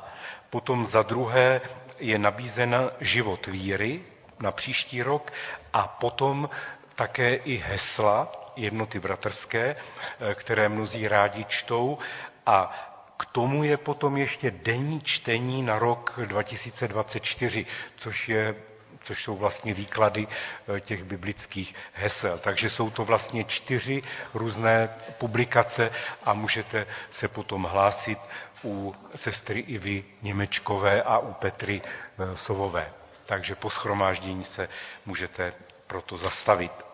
potom 0.49 0.85
za 0.87 1.01
druhé 1.01 1.61
je 1.99 2.17
nabízena 2.17 2.81
Život 3.01 3.45
víry 3.47 4.01
na 4.39 4.51
příští 4.51 5.03
rok 5.03 5.33
a 5.73 5.87
potom 5.87 6.49
také 6.97 7.35
i 7.35 7.55
hesla 7.57 8.31
jednoty 8.55 8.99
bratrské, 8.99 9.75
eh, 9.75 10.35
které 10.35 10.69
mnozí 10.69 11.07
rádi 11.07 11.45
čtou 11.45 11.97
a 12.45 12.73
k 13.17 13.25
tomu 13.25 13.63
je 13.63 13.77
potom 13.77 14.17
ještě 14.17 14.51
denní 14.51 15.01
čtení 15.01 15.61
na 15.63 15.79
rok 15.79 16.19
2024, 16.25 17.65
což, 17.97 18.29
je, 18.29 18.55
což 19.03 19.23
jsou 19.23 19.35
vlastně 19.37 19.73
výklady 19.73 20.27
eh, 20.27 20.79
těch 20.79 21.03
biblických 21.03 21.75
hesel. 21.93 22.37
Takže 22.37 22.69
jsou 22.69 22.89
to 22.89 23.05
vlastně 23.05 23.43
čtyři 23.43 24.01
různé 24.33 24.89
publikace 25.17 25.91
a 26.23 26.33
můžete 26.33 26.87
se 27.09 27.27
potom 27.27 27.63
hlásit 27.63 28.19
u 28.63 28.95
sestry 29.15 29.59
Ivy 29.59 30.03
Němečkové 30.21 31.03
a 31.03 31.17
u 31.17 31.33
Petry 31.33 31.81
eh, 31.85 32.37
Sovové. 32.37 32.89
Takže 33.25 33.55
po 33.55 33.69
schromáždění 33.69 34.43
se 34.43 34.69
můžete 35.05 35.53
proto 35.87 36.17
zastavit. 36.17 36.86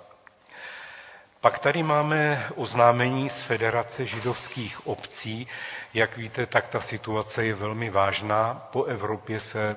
Pak 1.44 1.60
tady 1.60 1.84
máme 1.84 2.48
oznámení 2.56 3.30
z 3.30 3.42
Federace 3.42 4.06
židovských 4.06 4.88
obcí. 4.88 5.48
Jak 5.94 6.18
víte, 6.18 6.46
tak 6.46 6.68
ta 6.68 6.82
situace 6.82 7.46
je 7.46 7.54
velmi 7.56 7.90
vážná. 7.90 8.68
Po 8.72 8.84
Evropě 8.84 9.40
se 9.40 9.76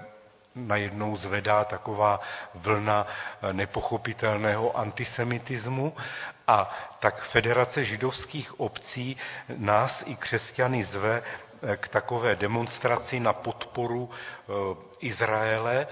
najednou 0.55 1.17
zvedá 1.17 1.65
taková 1.65 2.21
vlna 2.55 3.07
nepochopitelného 3.53 4.79
antisemitismu 4.79 5.93
a 6.47 6.71
tak 7.01 7.23
Federace 7.23 7.85
židovských 7.85 8.61
obcí 8.61 9.17
nás 9.57 10.03
i 10.07 10.17
křesťany 10.17 10.85
zve 10.85 11.23
k 11.77 11.89
takové 11.89 12.37
demonstraci 12.37 13.21
na 13.21 13.33
podporu 13.33 14.11
eh, 14.11 14.53
Izraele 15.01 15.87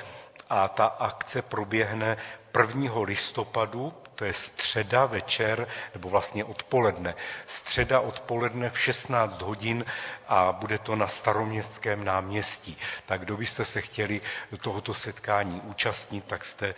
a 0.50 0.68
ta 0.68 0.87
akce 0.87 1.42
proběhne 1.42 2.16
1. 2.61 2.90
listopadu 3.02 3.92
to 4.14 4.24
je 4.24 4.33
středa 4.33 5.07
večer, 5.07 5.66
nebo 5.94 6.09
vlastně 6.09 6.44
odpoledne. 6.44 7.14
Středa 7.46 8.00
odpoledne 8.00 8.70
v 8.70 8.80
16 8.80 9.42
hodin 9.42 9.85
a 10.28 10.52
bude 10.52 10.78
to 10.78 10.96
na 10.96 11.07
staroměstském 11.07 12.04
náměstí. 12.04 12.78
Tak 13.07 13.20
kdo 13.20 13.37
byste 13.37 13.64
se 13.64 13.80
chtěli 13.80 14.20
do 14.50 14.59
tohoto 14.59 14.94
setkání 14.94 15.61
účastnit, 15.61 16.24
tak 16.24 16.44
jste 16.44 16.74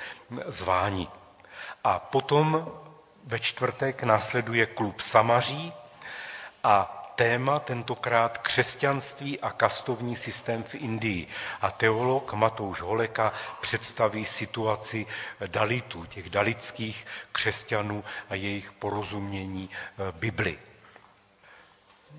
zváni. 0.49 1.09
A 1.85 1.99
potom 1.99 2.73
ve 3.25 3.39
čtvrtek 3.39 4.03
následuje 4.03 4.67
klub 4.67 5.01
Samaří 5.01 5.73
a 6.65 7.03
téma 7.17 7.59
tentokrát 7.59 8.39
křesťanství 8.39 9.41
a 9.41 9.51
kastovní 9.51 10.17
systém 10.17 10.63
v 10.63 10.75
Indii. 10.75 11.29
A 11.61 11.71
teolog 11.71 12.33
Matouš 12.33 12.81
Holeka 12.81 13.33
představí 13.61 14.25
situaci 14.25 15.07
dalitů, 15.47 16.05
těch 16.05 16.31
dalitských 16.31 17.07
křesťanů 17.33 18.05
a 18.31 18.35
jejich 18.35 18.73
porozumění 18.73 19.71
eh, 19.71 20.13
Bibli. 20.13 20.59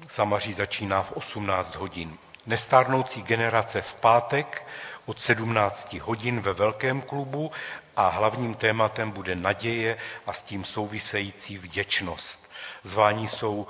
Samaří 0.10 0.53
začíná 0.53 1.01
v 1.03 1.12
18 1.12 1.75
hodin. 1.75 2.17
Nestárnoucí 2.45 3.21
generace 3.23 3.81
v 3.81 3.95
pátek 3.95 4.67
od 5.05 5.19
17 5.19 5.93
hodin 5.93 6.39
ve 6.41 6.53
velkém 6.53 7.01
klubu 7.01 7.51
a 7.95 8.07
hlavním 8.10 8.53
tématem 8.55 9.12
bude 9.12 9.36
naděje 9.36 9.97
a 10.27 10.33
s 10.33 10.41
tím 10.41 10.63
související 10.65 11.57
vděčnost. 11.57 12.49
Zvání 12.83 13.27
jsou 13.27 13.67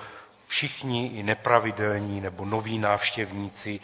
všichni 0.47 1.07
i 1.07 1.23
nepravidelní 1.23 2.21
nebo 2.21 2.45
noví 2.45 2.77
návštěvníci. 2.79 3.79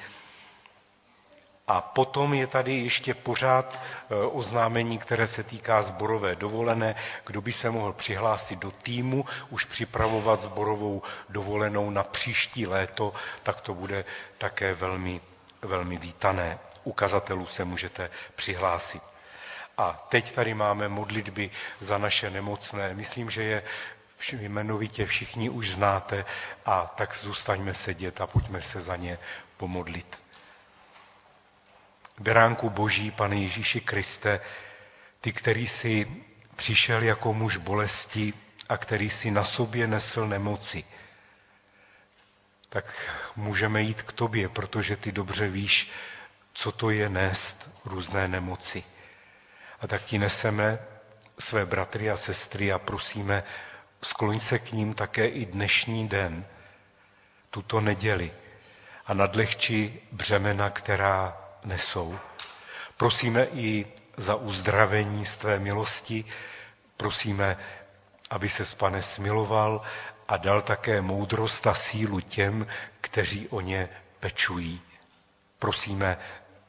A 1.68 1.82
potom 1.82 2.34
je 2.34 2.48
tady 2.48 2.74
ještě 2.80 3.14
pořád 3.14 3.80
e, 4.10 4.16
oznámení, 4.16 4.98
které 4.98 5.28
se 5.28 5.44
týká 5.44 5.82
zborové 5.82 6.36
dovolené. 6.36 6.96
Kdo 7.26 7.42
by 7.42 7.54
se 7.54 7.70
mohl 7.70 7.94
přihlásit 7.94 8.60
do 8.60 8.72
týmu, 8.72 9.26
už 9.50 9.66
připravovat 9.66 10.42
zborovou 10.42 11.02
dovolenou 11.30 11.90
na 11.90 12.04
příští 12.04 12.68
léto, 12.68 13.14
tak 13.44 13.62
to 13.62 13.74
bude 13.74 14.06
také 14.38 14.74
velmi, 14.74 15.22
velmi 15.62 15.98
vítané. 15.98 16.60
Ukazatelů 16.84 17.46
se 17.46 17.66
můžete 17.66 18.10
přihlásit. 18.36 19.02
A 19.78 20.06
teď 20.10 20.32
tady 20.36 20.54
máme 20.54 20.88
modlitby 20.90 21.50
za 21.80 21.98
naše 21.98 22.30
nemocné. 22.30 22.94
Myslím, 22.94 23.30
že 23.30 23.44
je 23.44 23.64
jmenovitě 24.32 25.06
všichni 25.06 25.50
už 25.50 25.70
znáte 25.72 26.26
a 26.66 26.88
tak 26.88 27.16
zůstaňme 27.16 27.74
sedět 27.74 28.22
a 28.22 28.28
pojďme 28.28 28.62
se 28.62 28.82
za 28.82 28.96
ně 28.96 29.18
pomodlit. 29.58 30.20
Beránku 32.20 32.70
Boží, 32.70 33.12
pane 33.12 33.36
Ježíši 33.36 33.82
Kriste, 33.82 34.40
ty, 35.22 35.32
který 35.32 35.68
jsi 35.68 36.24
přišel 36.56 37.04
jako 37.04 37.34
muž 37.34 37.58
bolesti 37.58 38.34
a 38.70 38.78
který 38.78 39.10
si 39.10 39.32
na 39.32 39.44
sobě 39.44 39.88
nesl 39.88 40.28
nemoci, 40.28 40.84
tak 42.70 42.86
můžeme 43.36 43.82
jít 43.82 44.02
k 44.02 44.12
tobě, 44.12 44.50
protože 44.50 44.98
ty 44.98 45.12
dobře 45.12 45.48
víš, 45.50 45.92
co 46.54 46.72
to 46.72 46.90
je 46.90 47.10
nést 47.10 47.70
různé 47.86 48.28
nemoci. 48.28 48.84
A 49.82 49.88
tak 49.88 50.04
ti 50.04 50.18
neseme 50.20 50.80
své 51.40 51.66
bratry 51.66 52.12
a 52.12 52.18
sestry 52.18 52.72
a 52.72 52.80
prosíme, 52.80 53.44
skloň 54.04 54.40
se 54.40 54.60
k 54.60 54.72
ním 54.72 54.94
také 54.94 55.28
i 55.28 55.46
dnešní 55.46 56.08
den, 56.08 56.46
tuto 57.50 57.82
neděli 57.82 58.32
a 59.06 59.14
nadlehčí 59.14 60.00
břemena, 60.12 60.70
která 60.70 61.38
nesou. 61.66 62.20
Prosíme 62.98 63.46
i 63.54 63.86
za 64.18 64.36
uzdravení 64.36 65.26
z 65.26 65.38
tvé 65.38 65.60
milosti, 65.60 66.26
prosíme, 66.98 67.58
aby 68.30 68.50
se 68.50 68.76
pane 68.76 69.02
smiloval 69.02 69.82
a 70.28 70.38
dal 70.38 70.62
také 70.62 71.02
moudrost 71.02 71.68
a 71.68 71.74
sílu 71.74 72.20
těm, 72.20 72.68
kteří 73.02 73.48
o 73.48 73.62
ně 73.62 73.90
pečují. 74.20 74.82
Prosíme 75.60 76.18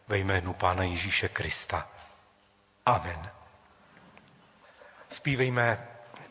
ve 0.09 0.18
jménu 0.18 0.55
Pána 0.55 0.83
Ježíše 0.85 1.29
Krista. 1.29 1.88
Amen. 2.87 3.31
Spívejme 5.11 5.87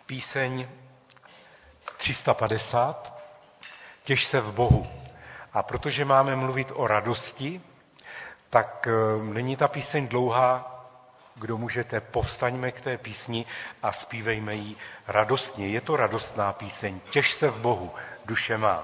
píseň 0.05 0.67
350, 2.03 3.13
těž 4.03 4.25
se 4.25 4.39
v 4.41 4.51
Bohu. 4.53 4.87
A 5.53 5.63
protože 5.63 6.05
máme 6.05 6.35
mluvit 6.35 6.71
o 6.73 6.87
radosti, 6.87 7.61
tak 8.49 8.87
eh, 8.87 9.23
není 9.23 9.55
ta 9.55 9.67
píseň 9.67 10.07
dlouhá, 10.07 10.69
kdo 11.35 11.57
můžete, 11.57 12.01
povstaňme 12.01 12.71
k 12.71 12.81
té 12.81 12.97
písni 12.97 13.45
a 13.83 13.91
zpívejme 13.93 14.55
ji 14.55 14.75
radostně. 15.07 15.67
Je 15.67 15.81
to 15.81 15.95
radostná 15.95 16.53
píseň, 16.53 16.99
těž 17.09 17.33
se 17.33 17.49
v 17.49 17.57
Bohu, 17.57 17.91
duše 18.25 18.57
má. 18.57 18.83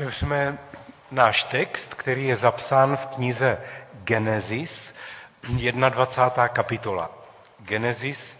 Otevřeme 0.00 0.58
náš 1.10 1.44
text, 1.44 1.94
který 1.94 2.26
je 2.26 2.36
zapsán 2.36 2.96
v 2.96 3.06
knize 3.06 3.58
Genesis, 3.92 4.94
21. 5.42 6.48
kapitola. 6.48 7.10
Genesis, 7.58 8.38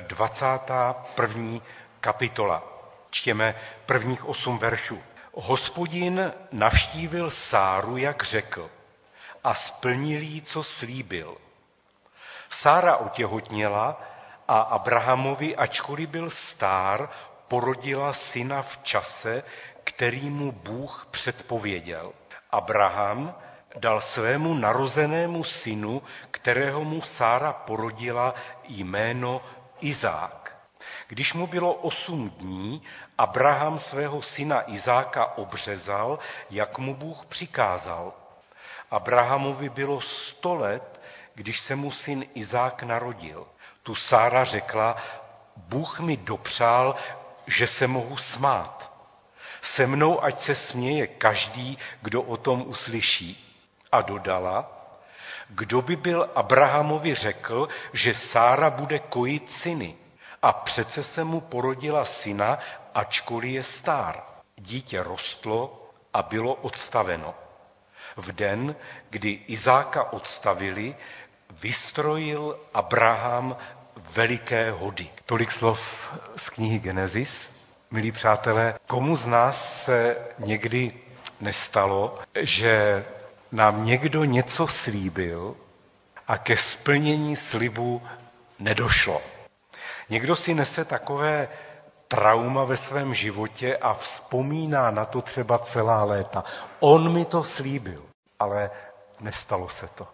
21. 0.00 1.60
kapitola. 2.00 2.62
Čtěme 3.10 3.54
prvních 3.86 4.24
osm 4.24 4.58
veršů. 4.58 5.02
Hospodin 5.34 6.32
navštívil 6.52 7.30
Sáru, 7.30 7.96
jak 7.96 8.22
řekl, 8.24 8.70
a 9.44 9.54
splnil 9.54 10.20
jí, 10.22 10.42
co 10.42 10.62
slíbil. 10.62 11.36
Sára 12.50 12.96
otěhotněla 12.96 14.02
a 14.48 14.60
Abrahamovi, 14.60 15.56
ačkoliv 15.56 16.08
byl 16.08 16.30
stár, 16.30 17.08
porodila 17.48 18.12
syna 18.12 18.62
v 18.62 18.78
čase, 18.82 19.42
který 19.84 20.30
mu 20.30 20.52
Bůh 20.52 21.08
předpověděl. 21.10 22.12
Abraham 22.50 23.34
dal 23.76 24.00
svému 24.00 24.54
narozenému 24.54 25.44
synu, 25.44 26.02
kterého 26.30 26.84
mu 26.84 27.02
Sára 27.02 27.52
porodila, 27.52 28.34
jméno 28.68 29.42
Izák. 29.80 30.56
Když 31.08 31.34
mu 31.34 31.46
bylo 31.46 31.74
osm 31.74 32.30
dní, 32.30 32.82
Abraham 33.18 33.78
svého 33.78 34.22
syna 34.22 34.70
Izáka 34.72 35.38
obřezal, 35.38 36.18
jak 36.50 36.78
mu 36.78 36.94
Bůh 36.94 37.26
přikázal. 37.26 38.12
Abrahamovi 38.90 39.68
bylo 39.68 40.00
sto 40.00 40.54
let, 40.54 41.00
když 41.34 41.60
se 41.60 41.76
mu 41.76 41.90
syn 41.90 42.24
Izák 42.34 42.82
narodil. 42.82 43.46
Tu 43.82 43.94
Sára 43.94 44.44
řekla, 44.44 44.96
Bůh 45.56 46.00
mi 46.00 46.16
dopřál, 46.16 46.94
že 47.46 47.66
se 47.66 47.86
mohu 47.86 48.16
smát. 48.16 48.93
Se 49.64 49.86
mnou 49.86 50.24
ať 50.24 50.40
se 50.42 50.54
směje 50.54 51.06
každý, 51.06 51.78
kdo 52.02 52.22
o 52.22 52.36
tom 52.36 52.62
uslyší. 52.66 53.40
A 53.92 54.02
dodala, 54.02 54.70
kdo 55.48 55.82
by 55.82 55.96
byl 55.96 56.30
Abrahamovi 56.34 57.14
řekl, 57.14 57.68
že 57.92 58.14
Sára 58.14 58.70
bude 58.70 58.98
kojit 58.98 59.50
syny. 59.50 59.96
A 60.42 60.52
přece 60.52 61.02
se 61.04 61.24
mu 61.24 61.40
porodila 61.40 62.04
syna, 62.04 62.58
ačkoliv 62.94 63.50
je 63.54 63.62
stár. 63.62 64.22
Dítě 64.56 65.02
rostlo 65.02 65.88
a 66.12 66.22
bylo 66.22 66.54
odstaveno. 66.54 67.34
V 68.16 68.32
den, 68.32 68.76
kdy 69.10 69.30
Izáka 69.46 70.12
odstavili, 70.12 70.96
vystrojil 71.50 72.58
Abraham 72.74 73.56
veliké 73.96 74.70
hody. 74.70 75.10
Tolik 75.26 75.52
slov 75.52 75.80
z 76.36 76.50
knihy 76.50 76.78
Genesis. 76.78 77.52
Milí 77.94 78.12
přátelé, 78.12 78.74
komu 78.86 79.16
z 79.16 79.26
nás 79.26 79.84
se 79.84 80.16
někdy 80.38 80.92
nestalo, 81.40 82.18
že 82.40 83.04
nám 83.52 83.86
někdo 83.86 84.24
něco 84.24 84.66
slíbil 84.66 85.56
a 86.28 86.38
ke 86.38 86.56
splnění 86.56 87.36
slibu 87.36 88.02
nedošlo. 88.58 89.22
Někdo 90.10 90.36
si 90.36 90.54
nese 90.54 90.84
takové 90.84 91.48
trauma 92.08 92.64
ve 92.64 92.76
svém 92.76 93.14
životě 93.14 93.76
a 93.76 93.94
vzpomíná 93.94 94.90
na 94.90 95.04
to 95.04 95.22
třeba 95.22 95.58
celá 95.58 96.04
léta. 96.04 96.44
On 96.80 97.12
mi 97.12 97.24
to 97.24 97.44
slíbil, 97.44 98.02
ale 98.38 98.70
nestalo 99.20 99.68
se 99.68 99.88
to. 99.94 100.06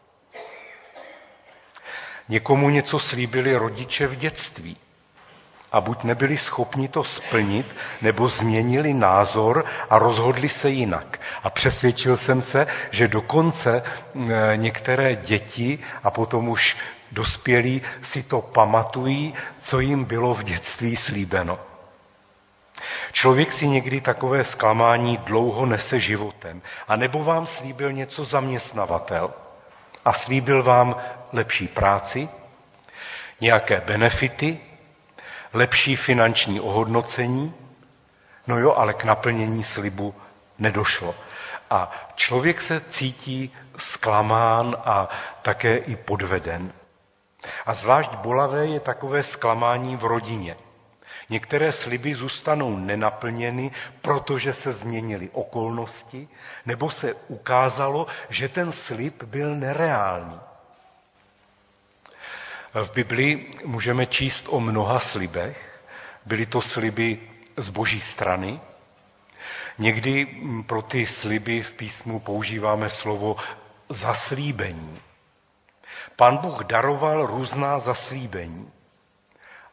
Někomu 2.29 2.71
něco 2.71 2.99
slíbili 2.99 3.57
rodiče 3.57 4.07
v 4.07 4.17
dětství 4.17 4.77
a 5.73 5.81
buď 5.81 6.05
nebyli 6.05 6.39
schopni 6.39 6.89
to 6.89 7.05
splnit, 7.05 7.67
nebo 8.03 8.29
změnili 8.29 8.95
názor 8.95 9.65
a 9.91 9.99
rozhodli 9.99 10.49
se 10.49 10.71
jinak. 10.71 11.21
A 11.43 11.51
přesvědčil 11.51 12.17
jsem 12.17 12.43
se, 12.43 12.67
že 12.91 13.09
dokonce 13.09 13.83
některé 14.57 15.17
děti 15.17 15.79
a 16.05 16.11
potom 16.11 16.49
už 16.49 16.77
dospělí 17.13 17.83
si 18.01 18.23
to 18.23 18.41
pamatují, 18.41 19.35
co 19.59 19.81
jim 19.81 20.05
bylo 20.05 20.35
v 20.35 20.45
dětství 20.45 20.97
slíbeno. 20.97 21.59
Člověk 23.13 23.53
si 23.53 23.69
někdy 23.69 24.01
takové 24.01 24.45
zklamání 24.45 25.17
dlouho 25.17 25.67
nese 25.67 26.01
životem. 26.01 26.63
A 26.89 26.97
nebo 26.97 27.25
vám 27.25 27.47
slíbil 27.47 27.93
něco 27.93 28.25
zaměstnavatel 28.25 29.31
a 30.05 30.13
slíbil 30.13 30.63
vám 30.63 30.97
lepší 31.33 31.69
práci, 31.69 32.29
nějaké 33.41 33.83
benefity, 33.87 34.59
lepší 35.53 35.97
finanční 35.97 36.61
ohodnocení, 36.61 37.55
no 38.47 38.59
jo, 38.59 38.73
ale 38.77 38.95
k 38.95 39.05
naplnění 39.05 39.65
slibu 39.65 40.15
nedošlo. 40.59 41.15
A 41.71 41.91
člověk 42.15 42.61
se 42.61 42.81
cítí 42.91 43.53
zklamán 43.77 44.77
a 44.85 45.09
také 45.43 45.77
i 45.77 45.97
podveden. 45.97 46.73
A 47.67 47.75
zvlášť 47.75 48.11
bolavé 48.13 48.67
je 48.67 48.81
takové 48.81 49.23
zklamání 49.23 49.97
v 49.97 50.05
rodině. 50.05 50.57
Některé 51.29 51.73
sliby 51.73 52.15
zůstanou 52.15 52.77
nenaplněny, 52.77 53.71
protože 54.03 54.53
se 54.53 54.73
změnily 54.73 55.29
okolnosti, 55.33 56.29
nebo 56.67 56.91
se 56.91 57.15
ukázalo, 57.29 58.07
že 58.29 58.49
ten 58.49 58.73
slib 58.73 59.23
byl 59.25 59.55
nereálný. 59.55 60.41
V 62.75 62.93
Biblii 62.93 63.55
můžeme 63.65 64.07
číst 64.07 64.47
o 64.49 64.61
mnoha 64.61 64.99
slibech. 64.99 65.83
Byly 66.27 66.47
to 66.47 66.61
sliby 66.61 67.19
z 67.57 67.69
boží 67.69 68.01
strany. 68.01 68.61
Někdy 69.79 70.27
pro 70.67 70.83
ty 70.83 71.07
sliby 71.07 71.63
v 71.63 71.73
písmu 71.73 72.21
používáme 72.21 72.91
slovo 72.91 73.37
zaslíbení. 73.89 74.99
Pán 76.17 76.37
Bůh 76.37 76.65
daroval 76.65 77.27
různá 77.27 77.79
zaslíbení. 77.79 78.73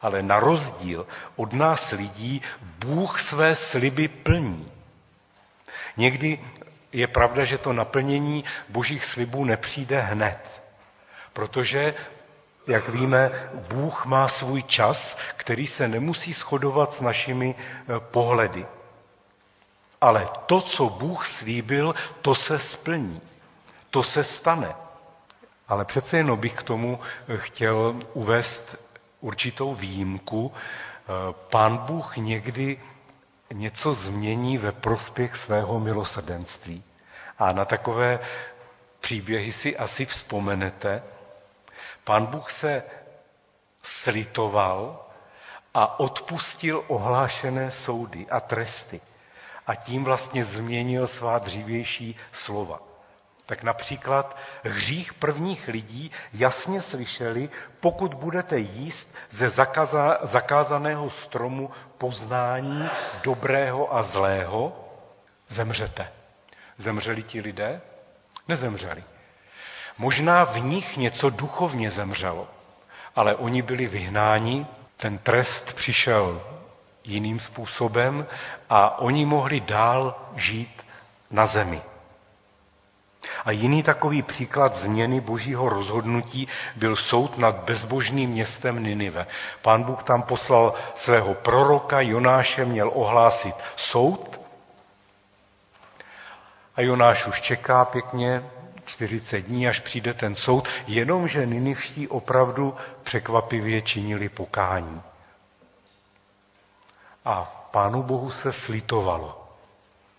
Ale 0.00 0.22
na 0.22 0.40
rozdíl 0.40 1.06
od 1.36 1.52
nás 1.52 1.92
lidí 1.92 2.42
Bůh 2.60 3.20
své 3.20 3.54
sliby 3.54 4.08
plní. 4.08 4.72
Někdy 5.96 6.40
je 6.92 7.06
pravda, 7.06 7.44
že 7.44 7.58
to 7.58 7.72
naplnění 7.72 8.44
božích 8.68 9.04
slibů 9.04 9.44
nepřijde 9.44 10.00
hned, 10.00 10.62
protože 11.32 11.94
jak 12.68 12.88
víme, 12.88 13.30
Bůh 13.68 14.06
má 14.06 14.28
svůj 14.28 14.62
čas, 14.62 15.18
který 15.36 15.66
se 15.66 15.88
nemusí 15.88 16.32
shodovat 16.32 16.94
s 16.94 17.00
našimi 17.00 17.54
eh, 17.54 18.00
pohledy. 18.00 18.66
Ale 20.00 20.28
to, 20.46 20.60
co 20.60 20.88
Bůh 20.90 21.26
slíbil, 21.26 21.94
to 22.22 22.34
se 22.34 22.58
splní. 22.58 23.20
To 23.90 24.02
se 24.02 24.24
stane. 24.24 24.74
Ale 25.68 25.84
přece 25.84 26.16
jenom 26.16 26.38
bych 26.38 26.54
k 26.54 26.62
tomu 26.62 27.00
eh, 27.28 27.36
chtěl 27.36 27.96
uvést 28.12 28.76
určitou 29.20 29.74
výjimku. 29.74 30.52
Eh, 30.52 31.12
Pán 31.50 31.76
Bůh 31.76 32.16
někdy 32.16 32.80
něco 33.52 33.92
změní 33.92 34.58
ve 34.58 34.72
prospěch 34.72 35.36
svého 35.36 35.80
milosrdenství. 35.80 36.84
A 37.38 37.52
na 37.52 37.64
takové 37.64 38.18
příběhy 39.00 39.52
si 39.52 39.76
asi 39.76 40.06
vzpomenete, 40.06 41.02
Pán 42.08 42.26
Bůh 42.26 42.50
se 42.52 42.82
slitoval 43.82 45.06
a 45.74 46.00
odpustil 46.00 46.84
ohlášené 46.88 47.70
soudy 47.70 48.26
a 48.30 48.40
tresty. 48.40 49.00
A 49.66 49.74
tím 49.74 50.04
vlastně 50.04 50.44
změnil 50.44 51.06
svá 51.06 51.38
dřívější 51.38 52.16
slova. 52.32 52.80
Tak 53.46 53.62
například 53.62 54.36
hřích 54.64 55.14
prvních 55.14 55.68
lidí 55.68 56.10
jasně 56.32 56.82
slyšeli, 56.82 57.48
pokud 57.80 58.14
budete 58.14 58.58
jíst 58.58 59.08
ze 59.30 59.48
zakaza, 59.48 60.18
zakázaného 60.22 61.10
stromu 61.10 61.70
poznání 61.98 62.88
dobrého 63.22 63.94
a 63.96 64.02
zlého, 64.02 64.88
zemřete. 65.48 66.12
Zemřeli 66.76 67.22
ti 67.22 67.40
lidé? 67.40 67.80
Nezemřeli. 68.48 69.04
Možná 69.98 70.44
v 70.44 70.60
nich 70.60 70.96
něco 70.96 71.30
duchovně 71.30 71.90
zemřelo, 71.90 72.48
ale 73.16 73.34
oni 73.34 73.62
byli 73.62 73.86
vyhnáni, 73.86 74.66
ten 74.96 75.18
trest 75.18 75.72
přišel 75.72 76.42
jiným 77.04 77.40
způsobem 77.40 78.26
a 78.70 78.98
oni 78.98 79.26
mohli 79.26 79.60
dál 79.60 80.14
žít 80.36 80.86
na 81.30 81.46
zemi. 81.46 81.82
A 83.44 83.50
jiný 83.50 83.82
takový 83.82 84.22
příklad 84.22 84.74
změny 84.74 85.20
božího 85.20 85.68
rozhodnutí 85.68 86.48
byl 86.76 86.96
soud 86.96 87.38
nad 87.38 87.56
bezbožným 87.56 88.30
městem 88.30 88.82
Ninive. 88.82 89.26
Pán 89.62 89.82
Bůh 89.82 90.02
tam 90.02 90.22
poslal 90.22 90.74
svého 90.94 91.34
proroka, 91.34 92.00
Jonáše 92.00 92.64
měl 92.64 92.90
ohlásit 92.94 93.54
soud 93.76 94.40
a 96.76 96.80
Jonáš 96.80 97.26
už 97.26 97.40
čeká 97.40 97.84
pěkně, 97.84 98.44
40 98.88 99.40
dní, 99.40 99.68
až 99.68 99.80
přijde 99.80 100.14
ten 100.14 100.34
soud, 100.34 100.68
jenomže 100.86 101.46
Ninivští 101.46 102.08
opravdu 102.08 102.76
překvapivě 103.02 103.82
činili 103.82 104.28
pokání. 104.28 105.02
A 107.24 107.44
pánu 107.70 108.02
Bohu 108.02 108.30
se 108.30 108.52
slitovalo. 108.52 109.44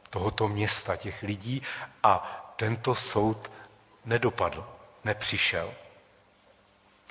tohoto 0.10 0.48
města, 0.48 0.96
těch 0.96 1.24
lidí 1.24 1.62
a 2.04 2.14
tento 2.56 2.96
soud 2.96 3.52
nedopadl, 4.06 4.66
nepřišel. 5.04 5.74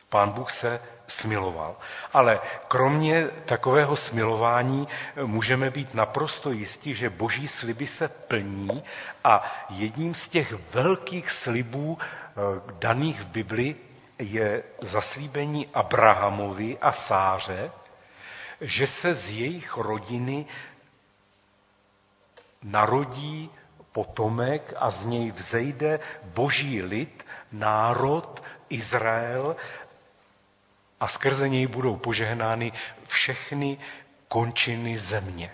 Pán 0.09 0.31
Bůh 0.31 0.51
se 0.51 0.81
smiloval. 1.07 1.77
Ale 2.13 2.41
kromě 2.69 3.27
takového 3.45 3.97
smilování 3.97 4.89
můžeme 5.25 5.71
být 5.71 5.95
naprosto 5.95 6.51
jistí, 6.51 6.95
že 6.95 7.11
boží 7.11 7.49
sliby 7.49 7.87
se 7.87 8.09
plní 8.09 8.85
a 9.25 9.65
jedním 9.71 10.15
z 10.15 10.29
těch 10.29 10.55
velkých 10.75 11.31
slibů 11.31 11.99
eh, 12.01 12.35
daných 12.79 13.21
v 13.21 13.29
Bibli 13.29 13.77
je 14.19 14.63
zaslíbení 14.81 15.67
Abrahamovi 15.75 16.79
a 16.79 16.93
Sáře, 16.93 17.71
že 18.61 18.87
se 18.87 19.15
z 19.15 19.31
jejich 19.31 19.77
rodiny 19.77 20.47
narodí 22.63 23.51
potomek 23.93 24.75
a 24.77 24.91
z 24.91 25.05
něj 25.05 25.31
vzejde 25.31 26.01
boží 26.25 26.83
lid, 26.83 27.27
národ, 27.53 28.43
Izrael 28.69 29.57
a 31.01 31.09
skrze 31.09 31.49
něj 31.49 31.67
budou 31.67 31.97
požehnány 31.97 32.73
všechny 33.07 33.79
končiny 34.29 34.99
země. 34.99 35.53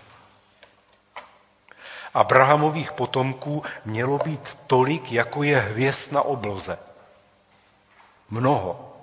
Abrahamových 2.15 2.93
potomků 2.93 3.63
mělo 3.85 4.19
být 4.19 4.59
tolik, 4.67 5.13
jako 5.13 5.43
je 5.43 5.61
hvězd 5.61 6.13
na 6.13 6.23
obloze. 6.23 6.79
Mnoho. 8.31 8.97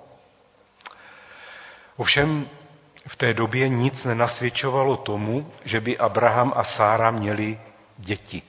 Ovšem 1.96 2.48
v 3.06 3.16
té 3.16 3.34
době 3.34 3.68
nic 3.68 4.04
nenasvědčovalo 4.04 4.96
tomu, 4.96 5.52
že 5.64 5.80
by 5.80 5.98
Abraham 5.98 6.52
a 6.56 6.64
Sára 6.64 7.10
měli 7.10 7.60
děti. 7.98 8.42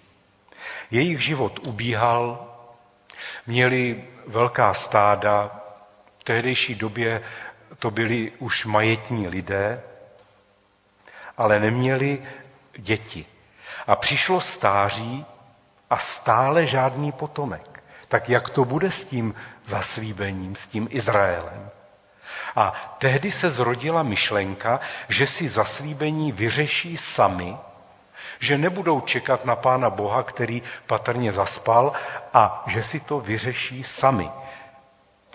Jejich 0.92 1.24
život 1.24 1.68
ubíhal, 1.68 2.48
měli 3.48 4.04
velká 4.28 4.74
stáda, 4.74 5.60
v 6.20 6.24
tehdejší 6.24 6.76
době 6.76 7.22
to 7.80 7.92
byli 7.92 8.32
už 8.40 8.66
majetní 8.66 9.28
lidé, 9.28 9.82
ale 11.38 11.60
neměli 11.60 12.24
děti. 12.78 13.26
A 13.88 13.96
přišlo 13.96 14.42
stáří 14.42 15.26
a 15.90 15.98
stále 15.98 16.66
žádný 16.66 17.12
potomek. 17.12 17.84
Tak 18.08 18.30
jak 18.30 18.50
to 18.50 18.66
bude 18.66 18.92
s 18.92 19.06
tím 19.06 19.36
zaslíbením, 19.66 20.56
s 20.56 20.68
tím 20.68 20.88
Izraelem? 20.92 21.70
A 22.56 22.96
tehdy 22.98 23.32
se 23.32 23.50
zrodila 23.52 24.04
myšlenka, 24.04 24.80
že 25.10 25.28
si 25.28 25.50
zaslíbení 25.50 26.32
vyřeší 26.32 26.98
sami, 26.98 27.58
že 28.40 28.58
nebudou 28.58 29.02
čekat 29.02 29.46
na 29.46 29.56
Pána 29.56 29.90
Boha, 29.90 30.24
který 30.24 30.62
patrně 30.88 31.34
zaspal, 31.34 31.94
a 32.34 32.64
že 32.68 32.84
si 32.84 33.00
to 33.00 33.20
vyřeší 33.20 33.84
sami. 33.84 34.30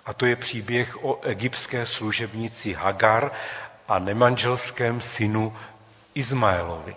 A 0.08 0.12
to 0.14 0.26
je 0.26 0.36
příběh 0.36 1.04
o 1.04 1.20
egyptské 1.22 1.86
služebnici 1.86 2.72
Hagar 2.72 3.30
a 3.88 3.98
nemanželském 3.98 5.00
synu 5.00 5.56
Izmaelovi. 6.14 6.96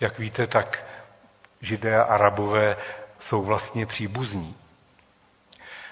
Jak 0.00 0.18
víte, 0.18 0.46
tak 0.46 0.84
židé 1.60 1.96
a 1.98 2.02
arabové 2.02 2.76
jsou 3.20 3.42
vlastně 3.42 3.86
příbuzní, 3.86 4.56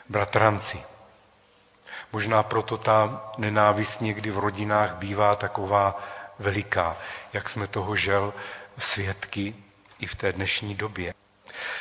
bratranci. 0.09 0.79
Možná 2.13 2.43
proto 2.43 2.77
ta 2.79 3.31
nenávist 3.39 4.01
někdy 4.01 4.31
v 4.31 4.39
rodinách 4.39 4.95
bývá 4.95 5.35
taková 5.35 6.03
veliká, 6.39 6.97
jak 7.33 7.49
jsme 7.49 7.67
toho 7.67 7.97
žel 7.97 8.35
svědky 8.79 9.55
i 9.99 10.07
v 10.07 10.15
té 10.15 10.33
dnešní 10.33 10.75
době. 10.75 11.15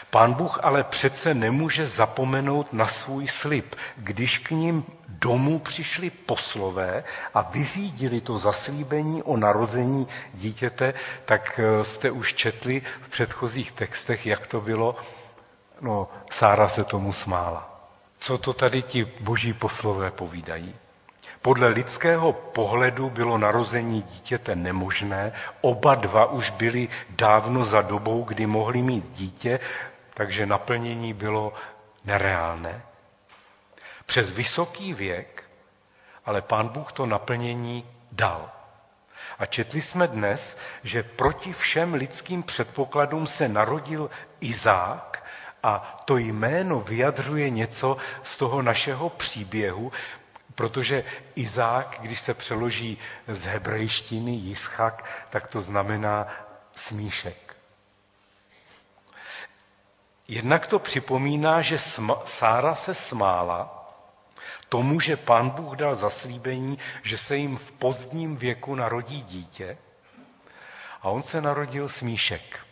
Pán 0.10 0.34
Bůh 0.34 0.60
ale 0.63 0.84
přece 0.84 1.34
nemůže 1.34 1.88
zapomenout 1.88 2.73
na 2.73 2.88
svůj 2.88 3.28
slib. 3.28 3.75
Když 3.97 4.38
k 4.38 4.51
ním 4.51 4.86
domů 5.08 5.60
přišli 5.60 6.10
poslové 6.10 7.04
a 7.34 7.41
vyřídili 7.41 8.21
to 8.21 8.38
zaslíbení 8.38 9.23
o 9.23 9.38
narození 9.38 10.08
dítěte, 10.34 10.93
tak 11.25 11.60
eh, 11.63 11.84
jste 11.84 12.12
už 12.12 12.34
četli 12.34 12.82
v 13.01 13.10
předchozích 13.10 13.71
textech, 13.71 14.25
jak 14.25 14.47
to 14.47 14.62
bylo. 14.62 14.95
No, 15.82 16.08
Sára 16.32 16.67
se 16.67 16.84
tomu 16.84 17.13
smála. 17.13 17.71
Co 18.19 18.38
to 18.38 18.54
tady 18.54 18.82
ti 18.82 19.06
boží 19.19 19.54
poslové 19.54 20.12
povídají? 20.12 20.75
Podle 21.45 21.67
lidského 21.67 22.34
pohledu 22.34 23.10
bylo 23.10 23.38
narození 23.38 24.01
dítěte 24.01 24.55
nemožné, 24.55 25.31
oba 25.62 25.95
dva 25.95 26.25
už 26.25 26.49
byli 26.49 26.89
dávno 27.10 27.63
za 27.63 27.81
dobou, 27.81 28.23
kdy 28.23 28.45
mohli 28.45 28.81
mít 28.81 29.12
dítě, 29.12 29.60
takže 30.13 30.45
naplnění 30.45 31.13
bylo 31.13 31.53
nereálné. 32.05 32.81
Přes 34.05 34.31
vysoký 34.31 34.93
věk, 34.93 35.43
ale 36.25 36.41
pán 36.41 36.67
Bůh 36.67 36.91
to 36.91 37.05
naplnění 37.05 37.86
dal. 38.12 38.49
A 39.39 39.45
četli 39.45 39.81
jsme 39.81 40.08
dnes, 40.08 40.58
že 40.84 41.03
proti 41.03 41.53
všem 41.53 41.93
lidským 41.93 42.43
předpokladům 42.43 43.27
se 43.27 43.47
narodil 43.47 44.10
Izák 44.41 45.23
a 45.63 46.01
to 46.05 46.17
jméno 46.17 46.79
vyjadřuje 46.79 47.49
něco 47.49 47.97
z 48.23 48.38
toho 48.38 48.62
našeho 48.62 49.10
příběhu, 49.10 49.91
protože 50.56 51.04
Izák, 51.36 51.98
když 52.02 52.20
se 52.20 52.34
přeloží 52.34 52.98
z 53.28 53.44
hebrejštiny 53.46 54.32
Jischak, 54.32 55.06
tak 55.30 55.48
to 55.48 55.62
znamená 55.62 56.28
smíšek. 56.76 57.58
Jednak 60.28 60.68
to 60.68 60.80
připomíná, 60.80 61.62
že 61.62 61.78
Sára 62.26 62.76
se 62.76 62.94
smála 62.94 63.82
tomu, 64.70 65.00
že 65.00 65.18
pán 65.18 65.50
Bůh 65.50 65.76
dal 65.76 65.96
zaslíbení, 65.96 66.80
že 67.04 67.18
se 67.18 67.38
jim 67.38 67.58
v 67.58 67.72
pozdním 67.72 68.38
věku 68.38 68.76
narodí 68.76 69.22
dítě 69.22 69.78
a 71.02 71.10
on 71.10 71.24
se 71.24 71.41
narodil 71.41 71.89
smíšek. 71.89 72.64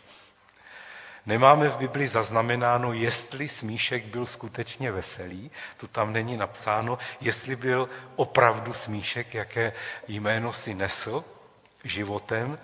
Nemáme 1.26 1.68
v 1.68 1.76
Bibli 1.76 2.08
zaznamenáno, 2.08 2.92
jestli 2.92 3.48
smíšek 3.48 4.04
byl 4.04 4.26
skutečně 4.26 4.92
veselý, 4.92 5.50
to 5.76 5.88
tam 5.88 6.12
není 6.12 6.36
napsáno, 6.36 6.98
jestli 7.20 7.56
byl 7.56 7.88
opravdu 8.16 8.72
smíšek, 8.72 9.34
jaké 9.34 9.72
jméno 10.08 10.52
si 10.52 10.74
nesl 10.74 11.24
životem, 11.84 12.58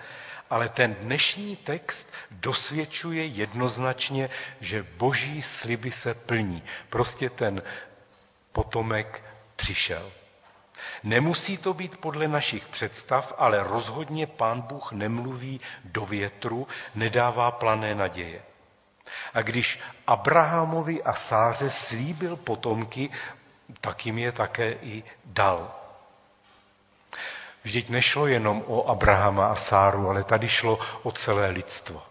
ale 0.51 0.69
ten 0.69 0.95
dnešní 0.95 1.57
text 1.57 2.13
dosvědčuje 2.31 3.27
jednoznačně, 3.27 4.31
že 4.61 4.83
boží 4.83 5.43
sliby 5.43 5.91
se 5.91 6.15
plní. 6.15 6.63
Prostě 6.89 7.31
ten 7.31 7.63
potomek 8.53 9.25
přišel. 9.57 10.13
Nemusí 11.03 11.59
to 11.59 11.75
být 11.75 11.97
podle 11.97 12.29
našich 12.29 12.69
představ, 12.69 13.35
ale 13.39 13.63
rozhodně 13.63 14.27
pán 14.27 14.61
Bůh 14.61 14.93
nemluví 14.93 15.61
do 15.85 16.07
větru, 16.07 16.69
nedává 16.95 17.51
plané 17.51 17.95
naděje. 17.95 18.43
A 19.35 19.43
když 19.43 19.81
Abrahamovi 20.07 21.03
a 21.03 21.13
Sáře 21.13 21.71
slíbil 21.71 22.37
potomky, 22.37 23.11
tak 23.81 24.07
jim 24.07 24.19
je 24.19 24.33
také 24.33 24.73
i 24.73 25.03
dal. 25.25 25.75
Vždyť 27.63 27.89
nešlo 27.89 28.27
jenom 28.27 28.65
o 28.67 28.89
Abrahama 28.89 29.47
a 29.47 29.55
Sáru, 29.55 30.09
ale 30.09 30.25
tady 30.25 30.49
šlo 30.49 30.79
o 31.03 31.13
celé 31.13 31.49
lidstvo. 31.51 32.03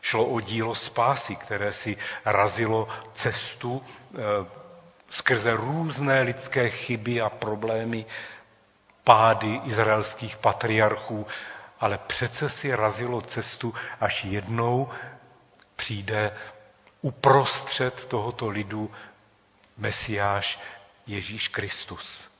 Šlo 0.00 0.24
o 0.26 0.40
dílo 0.40 0.74
spásy, 0.74 1.36
které 1.36 1.72
si 1.72 1.96
razilo 2.24 2.88
cestu 3.14 3.82
e, 3.84 4.18
skrze 5.10 5.56
různé 5.56 6.20
lidské 6.22 6.68
chyby 6.70 7.20
a 7.20 7.28
problémy, 7.30 8.04
pády 9.04 9.60
izraelských 9.64 10.36
patriarchů, 10.36 11.26
ale 11.80 11.98
přece 11.98 12.48
si 12.48 12.74
razilo 12.74 13.20
cestu, 13.20 13.74
až 14.00 14.24
jednou 14.24 14.88
přijde 15.76 16.36
uprostřed 17.00 18.04
tohoto 18.04 18.48
lidu 18.48 18.90
Mesiáš 19.76 20.60
Ježíš 21.06 21.48
Kristus. 21.48 22.30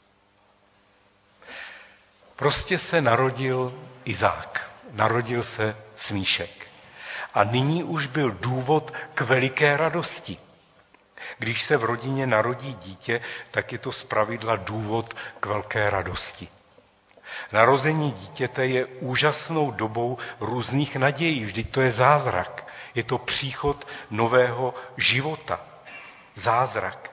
Prostě 2.36 2.78
se 2.78 3.00
narodil 3.00 3.74
Izák, 4.04 4.70
narodil 4.92 5.42
se 5.42 5.76
Smíšek. 5.96 6.66
A 7.34 7.44
nyní 7.44 7.84
už 7.84 8.06
byl 8.06 8.30
důvod 8.30 8.90
k 9.14 9.20
veliké 9.20 9.76
radosti. 9.76 10.38
Když 11.38 11.62
se 11.62 11.76
v 11.76 11.84
rodině 11.84 12.26
narodí 12.26 12.74
dítě, 12.74 13.20
tak 13.50 13.72
je 13.72 13.78
to 13.78 13.92
zpravidla 13.92 14.56
důvod 14.56 15.14
k 15.40 15.46
velké 15.46 15.90
radosti. 15.90 16.48
Narození 17.52 18.12
dítěte 18.12 18.66
je 18.66 18.86
úžasnou 18.86 19.70
dobou 19.70 20.18
různých 20.40 20.96
nadějí, 20.96 21.44
vždyť 21.44 21.70
to 21.70 21.80
je 21.80 21.90
zázrak. 21.90 22.66
Je 22.94 23.02
to 23.04 23.18
příchod 23.18 23.86
nového 24.10 24.74
života. 24.96 25.60
Zázrak. 26.34 27.10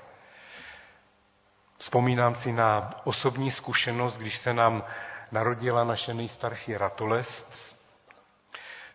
Vzpomínám 1.80 2.36
si 2.36 2.52
na 2.52 2.90
osobní 3.04 3.52
zkušenost, 3.52 4.18
když 4.18 4.38
se 4.38 4.54
nám 4.54 4.84
narodila 5.32 5.84
naše 5.84 6.14
nejstarší 6.14 6.78
ratolest, 6.78 7.76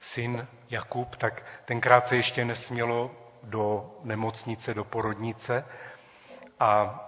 syn 0.01 0.47
Jakub, 0.71 1.17
tak 1.17 1.45
tenkrát 1.65 2.09
se 2.09 2.17
ještě 2.17 2.45
nesmělo 2.45 3.11
do 3.43 3.91
nemocnice, 4.03 4.75
do 4.75 4.85
porodnice 4.85 5.65
a 6.61 7.01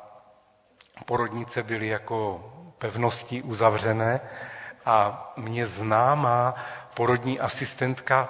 porodnice 1.07 1.63
byly 1.63 1.87
jako 1.89 2.45
pevnosti 2.79 3.43
uzavřené 3.43 4.21
a 4.85 5.33
mě 5.37 5.67
známá 5.67 6.55
porodní 6.95 7.41
asistentka 7.41 8.29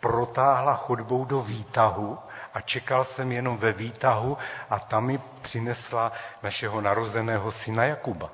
protáhla 0.00 0.74
chodbou 0.74 1.24
do 1.24 1.40
výtahu 1.40 2.18
a 2.54 2.60
čekal 2.60 3.04
jsem 3.04 3.32
jenom 3.32 3.56
ve 3.58 3.72
výtahu 3.72 4.38
a 4.70 4.78
tam 4.78 5.04
mi 5.06 5.18
přinesla 5.42 6.12
našeho 6.42 6.80
narozeného 6.80 7.52
syna 7.52 7.84
Jakuba. 7.84 8.30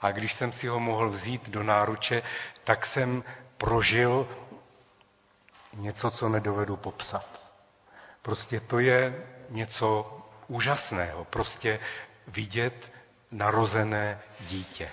A 0.00 0.12
když 0.12 0.32
jsem 0.32 0.52
si 0.52 0.68
ho 0.68 0.80
mohl 0.80 1.08
vzít 1.10 1.48
do 1.48 1.62
náruče, 1.62 2.22
tak 2.64 2.86
jsem 2.86 3.24
prožil 3.56 4.28
něco, 5.74 6.10
co 6.10 6.28
nedovedu 6.28 6.76
popsat. 6.76 7.26
Prostě 8.22 8.60
to 8.60 8.78
je 8.78 9.26
něco 9.50 10.18
úžasného. 10.48 11.24
Prostě 11.24 11.80
vidět 12.26 12.92
narozené 13.30 14.20
dítě. 14.40 14.88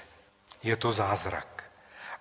Je 0.63 0.75
to 0.75 0.91
zázrak. 0.93 1.58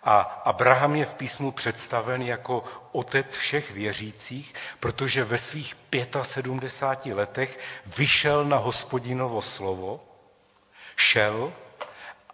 A 0.02 0.20
Abraham 0.20 0.96
je 0.96 1.04
v 1.06 1.14
písmu 1.14 1.52
představen 1.52 2.22
jako 2.22 2.64
otec 2.92 3.34
všech 3.34 3.70
věřících, 3.70 4.54
protože 4.80 5.24
ve 5.24 5.38
svých 5.38 5.76
75 6.22 7.14
letech 7.14 7.58
vyšel 7.96 8.44
na 8.44 8.56
hospodinovo 8.56 9.42
slovo, 9.42 10.00
šel, 10.96 11.52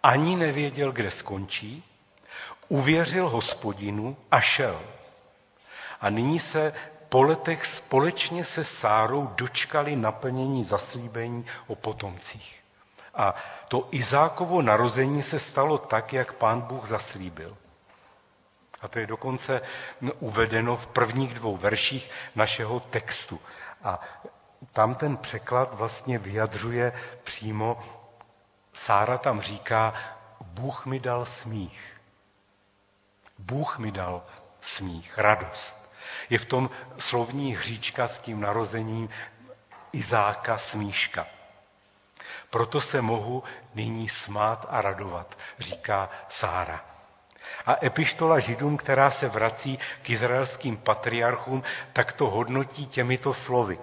ani 0.03 0.35
nevěděl, 0.35 0.91
kde 0.91 1.11
skončí, 1.11 1.83
uvěřil 2.67 3.29
hospodinu 3.29 4.17
a 4.31 4.41
šel. 4.41 4.81
A 6.01 6.09
nyní 6.09 6.39
se 6.39 6.73
po 7.09 7.21
letech 7.21 7.65
společně 7.65 8.43
se 8.43 8.63
Sárou 8.63 9.27
dočkali 9.27 9.95
naplnění 9.95 10.63
zaslíbení 10.63 11.45
o 11.67 11.75
potomcích. 11.75 12.64
A 13.15 13.35
to 13.67 13.87
Izákovo 13.91 14.61
narození 14.61 15.23
se 15.23 15.39
stalo 15.39 15.77
tak, 15.77 16.13
jak 16.13 16.33
pán 16.33 16.61
Bůh 16.61 16.87
zaslíbil. 16.87 17.57
A 18.81 18.87
to 18.87 18.99
je 18.99 19.07
dokonce 19.07 19.61
uvedeno 20.19 20.75
v 20.75 20.87
prvních 20.87 21.33
dvou 21.33 21.57
verších 21.57 22.09
našeho 22.35 22.79
textu. 22.79 23.39
A 23.83 23.99
tam 24.73 24.95
ten 24.95 25.17
překlad 25.17 25.73
vlastně 25.73 26.17
vyjadřuje 26.17 26.93
přímo, 27.23 27.83
Sára 28.73 29.17
tam 29.17 29.41
říká, 29.41 29.93
Bůh 30.41 30.85
mi 30.85 30.99
dal 30.99 31.25
smích. 31.25 32.01
Bůh 33.39 33.79
mi 33.79 33.91
dal 33.91 34.23
smích, 34.61 35.17
radost. 35.17 35.91
Je 36.29 36.39
v 36.39 36.45
tom 36.45 36.69
slovní 36.97 37.55
hříčka 37.55 38.07
s 38.07 38.19
tím 38.19 38.41
narozením 38.41 39.09
Izáka 39.91 40.57
smíška. 40.57 41.27
Proto 42.55 42.81
se 42.81 43.01
mohu 43.01 43.43
nyní 43.73 44.09
smát 44.09 44.65
a 44.69 44.81
radovat, 44.81 45.37
říká 45.59 46.09
Sára. 46.29 46.85
A 47.65 47.85
epištola 47.85 48.39
Židům, 48.39 48.77
která 48.77 49.11
se 49.11 49.27
vrací 49.27 49.79
k 50.01 50.09
izraelským 50.09 50.77
patriarchům, 50.77 51.63
tak 51.93 52.13
to 52.13 52.29
hodnotí 52.29 52.87
těmito 52.87 53.33
slovy. 53.33 53.79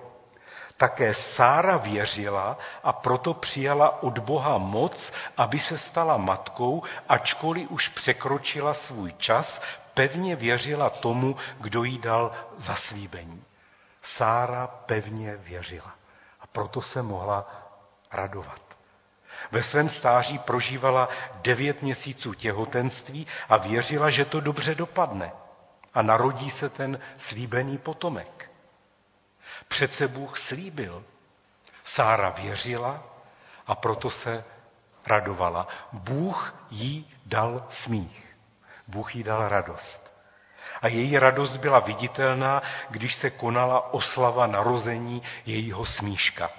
Také 0.76 1.14
Sára 1.14 1.76
věřila 1.76 2.58
a 2.84 2.92
proto 2.92 3.34
přijala 3.34 4.02
od 4.02 4.18
Boha 4.18 4.58
moc, 4.58 5.12
aby 5.36 5.58
se 5.58 5.78
stala 5.78 6.16
matkou, 6.16 6.82
ačkoliv 7.08 7.70
už 7.70 7.88
překročila 7.88 8.74
svůj 8.74 9.12
čas, 9.12 9.62
pevně 9.94 10.36
věřila 10.36 10.90
tomu, 10.90 11.36
kdo 11.60 11.84
jí 11.84 11.98
dal 11.98 12.32
zaslíbení. 12.58 13.44
Sára 14.02 14.66
pevně 14.66 15.36
věřila 15.36 15.92
a 16.40 16.46
proto 16.46 16.82
se 16.82 17.02
mohla 17.02 17.46
radovat. 18.12 18.62
Ve 19.50 19.62
svém 19.62 19.88
stáří 19.88 20.38
prožívala 20.38 21.08
devět 21.34 21.82
měsíců 21.82 22.34
těhotenství 22.34 23.26
a 23.48 23.56
věřila, 23.56 24.10
že 24.10 24.24
to 24.24 24.40
dobře 24.40 24.74
dopadne 24.74 25.32
a 25.94 26.02
narodí 26.02 26.50
se 26.50 26.68
ten 26.68 26.98
slíbený 27.18 27.78
potomek. 27.78 28.50
Přece 29.68 30.08
Bůh 30.08 30.38
slíbil. 30.38 31.04
Sára 31.84 32.30
věřila 32.30 33.02
a 33.66 33.74
proto 33.74 34.10
se 34.10 34.44
radovala. 35.06 35.68
Bůh 35.92 36.54
jí 36.70 37.10
dal 37.26 37.66
smích. 37.70 38.36
Bůh 38.88 39.16
jí 39.16 39.22
dal 39.22 39.48
radost. 39.48 40.12
A 40.82 40.88
její 40.88 41.18
radost 41.18 41.56
byla 41.56 41.78
viditelná, 41.78 42.62
když 42.90 43.14
se 43.14 43.30
konala 43.30 43.94
oslava 43.94 44.46
narození 44.46 45.22
jejího 45.46 45.84
smíška. 45.84 46.50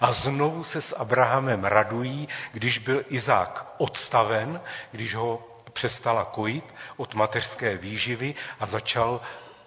A 0.00 0.12
znovu 0.12 0.64
se 0.64 0.80
s 0.82 0.96
Abrahamem 0.96 1.64
radují, 1.64 2.28
když 2.52 2.78
byl 2.78 3.04
Izák 3.08 3.66
odstaven, 3.78 4.60
když 4.90 5.14
ho 5.14 5.48
přestala 5.72 6.24
kojit 6.24 6.74
od 6.96 7.14
mateřské 7.14 7.76
výživy 7.76 8.34
a 8.60 8.66
začal 8.66 9.20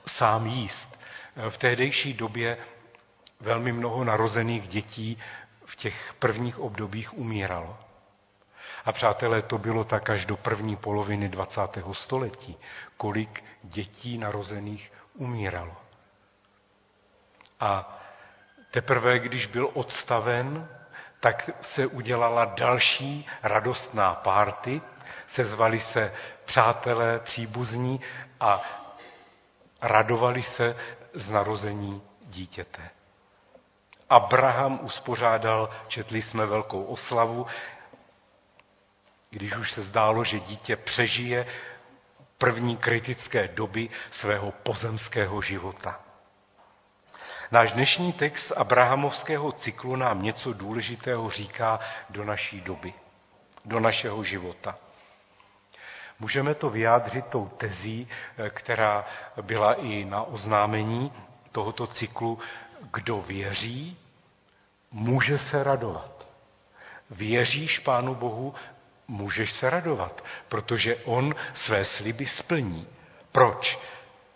sám 0.08 0.46
jíst. 0.46 1.00
V 1.50 1.58
tehdejší 1.58 2.14
době 2.14 2.58
velmi 3.40 3.72
mnoho 3.74 4.04
narozených 4.04 4.68
dětí 4.68 5.18
v 5.66 5.76
těch 5.76 6.14
prvních 6.20 6.60
obdobích 6.60 7.18
umíralo. 7.18 7.78
A 8.86 8.92
přátelé, 8.92 9.42
to 9.42 9.58
bylo 9.58 9.84
tak 9.84 10.10
až 10.10 10.26
do 10.26 10.38
první 10.38 10.76
poloviny 10.76 11.30
20. 11.30 11.62
století, 11.92 12.58
kolik 12.98 13.44
dětí 13.64 14.18
narozených 14.18 14.94
umíralo. 15.14 15.76
A 17.60 18.01
Teprve, 18.72 19.20
když 19.20 19.46
byl 19.46 19.70
odstaven, 19.74 20.70
tak 21.20 21.50
se 21.62 21.88
udělala 21.88 22.46
další 22.46 23.28
radostná 23.44 24.16
párty, 24.16 24.82
sezvali 25.28 25.80
se 25.80 26.14
přátelé, 26.46 27.20
příbuzní 27.20 28.02
a 28.40 28.62
radovali 29.82 30.44
se 30.44 30.76
z 31.14 31.30
narození 31.30 32.02
dítěte. 32.22 32.90
Abraham 34.10 34.80
uspořádal, 34.84 35.70
četli 35.88 36.22
jsme 36.22 36.46
velkou 36.46 36.84
oslavu, 36.84 37.48
když 39.30 39.56
už 39.56 39.72
se 39.72 39.82
zdálo, 39.82 40.24
že 40.24 40.40
dítě 40.40 40.76
přežije 40.76 41.46
první 42.38 42.78
kritické 42.78 43.48
doby 43.48 43.90
svého 44.12 44.52
pozemského 44.52 45.42
života. 45.42 46.00
Náš 47.52 47.72
dnešní 47.72 48.14
text 48.14 48.52
Abrahamovského 48.52 49.52
cyklu 49.52 49.96
nám 49.96 50.24
něco 50.24 50.54
důležitého 50.54 51.30
říká 51.30 51.80
do 52.10 52.24
naší 52.26 52.62
doby, 52.62 52.94
do 53.66 53.80
našeho 53.80 54.24
života. 54.24 54.78
Můžeme 56.20 56.56
to 56.56 56.70
vyjádřit 56.70 57.26
tou 57.26 57.48
tezí, 57.48 58.08
eh, 58.38 58.50
která 58.50 59.06
byla 59.42 59.74
i 59.74 60.06
na 60.06 60.24
oznámení 60.24 61.12
tohoto 61.52 61.88
cyklu. 61.88 62.40
Kdo 62.94 63.22
věří, 63.22 63.98
může 64.92 65.38
se 65.38 65.64
radovat. 65.64 66.28
Věříš 67.10 67.80
Pánu 67.80 68.16
Bohu, 68.16 68.54
můžeš 69.08 69.52
se 69.52 69.70
radovat, 69.70 70.24
protože 70.48 70.96
On 70.96 71.36
své 71.54 71.86
sliby 71.86 72.26
splní. 72.26 72.88
Proč? 73.32 73.80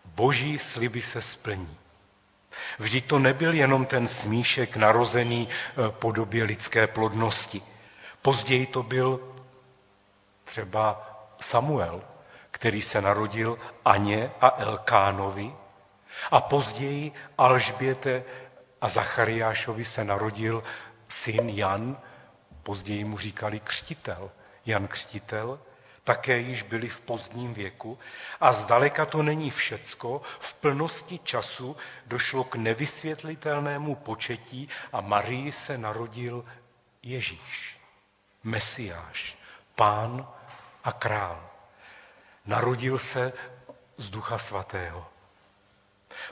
Boží 0.06 0.60
sliby 0.60 1.02
se 1.02 1.22
splní. 1.22 1.78
Vždyť 2.80 3.08
to 3.08 3.20
nebyl 3.20 3.54
jenom 3.54 3.86
ten 3.86 4.08
smíšek 4.08 4.76
narozený 4.78 5.48
eh, 5.48 5.92
podobě 5.92 6.44
lidské 6.44 6.88
plodnosti. 6.88 7.62
Později 8.22 8.66
to 8.66 8.84
byl 8.84 9.20
třeba 10.44 11.12
Samuel, 11.42 12.02
který 12.52 12.82
se 12.82 13.02
narodil 13.02 13.60
Aně 13.86 14.32
a 14.42 14.56
Elkánovi 14.58 15.54
a 16.32 16.42
později 16.42 17.12
Alžběte 17.38 18.24
a 18.82 18.90
Zachariášovi 18.90 19.86
se 19.86 20.04
narodil 20.04 20.64
syn 21.08 21.50
Jan, 21.50 21.98
později 22.64 23.04
mu 23.04 23.18
říkali 23.18 23.60
křtitel. 23.60 24.32
Jan 24.66 24.88
Křtitel, 24.88 25.60
také 26.06 26.38
již 26.38 26.62
byli 26.62 26.90
v 26.90 27.02
pozdním 27.02 27.54
věku 27.54 28.00
a 28.42 28.52
zdaleka 28.52 29.06
to 29.06 29.24
není 29.24 29.52
všecko, 29.52 30.22
v 30.40 30.54
plnosti 30.54 31.20
času 31.24 31.78
došlo 32.06 32.44
k 32.44 32.56
nevysvětlitelnému 32.56 33.96
početí 33.96 34.70
a 34.94 35.02
Marii 35.02 35.52
se 35.52 35.78
narodil 35.78 36.44
Ježíš, 37.04 37.80
Mesiáš, 38.44 39.38
pán 39.76 40.28
a 40.84 40.92
král. 40.92 41.50
Narodil 42.46 42.98
se 43.00 43.34
z 43.98 44.10
Ducha 44.10 44.38
Svatého. 44.38 45.08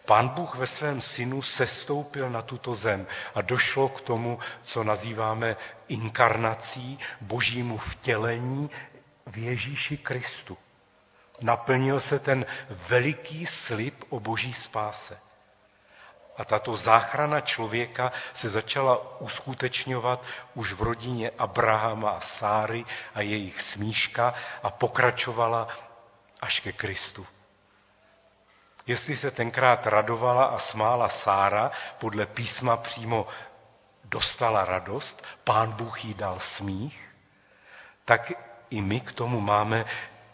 Pán 0.06 0.30
Bůh 0.30 0.56
ve 0.56 0.68
svém 0.68 1.02
synu 1.02 1.42
sestoupil 1.42 2.30
na 2.30 2.42
tuto 2.42 2.76
zem 2.76 3.08
a 3.36 3.42
došlo 3.42 3.90
k 3.90 4.02
tomu, 4.02 4.40
co 4.62 4.84
nazýváme 4.84 5.56
inkarnací, 5.88 7.00
božímu 7.22 7.78
vtělení 7.78 8.70
v 9.26 9.38
Ježíši 9.38 9.98
Kristu. 9.98 10.58
Naplnil 11.42 12.00
se 12.00 12.20
ten 12.20 12.46
veliký 12.70 13.46
slib 13.46 14.04
o 14.10 14.20
boží 14.20 14.54
spáse. 14.54 15.20
A 16.38 16.46
tato 16.46 16.76
záchrana 16.76 17.42
člověka 17.42 18.12
se 18.34 18.50
začala 18.50 19.22
uskutečňovat 19.22 20.24
už 20.54 20.74
v 20.74 20.82
rodině 20.82 21.32
Abrahama 21.38 22.10
a 22.10 22.20
Sáry 22.22 22.86
a 23.16 23.22
jejich 23.22 23.62
smíška 23.62 24.34
a 24.64 24.70
pokračovala 24.70 25.68
až 26.42 26.60
ke 26.60 26.72
Kristu. 26.72 27.28
Jestli 28.88 29.16
se 29.18 29.32
tenkrát 29.32 29.88
radovala 29.88 30.46
a 30.46 30.58
smála 30.58 31.10
Sára, 31.10 31.72
podle 31.98 32.26
písma 32.26 32.78
přímo 32.78 33.28
dostala 34.04 34.66
radost, 34.66 35.24
pán 35.44 35.72
Bůh 35.72 36.06
jí 36.06 36.14
dal 36.14 36.40
smích, 36.40 37.10
tak 38.06 38.32
i 38.74 38.82
my 38.82 39.00
k 39.00 39.12
tomu 39.12 39.42
máme 39.42 39.86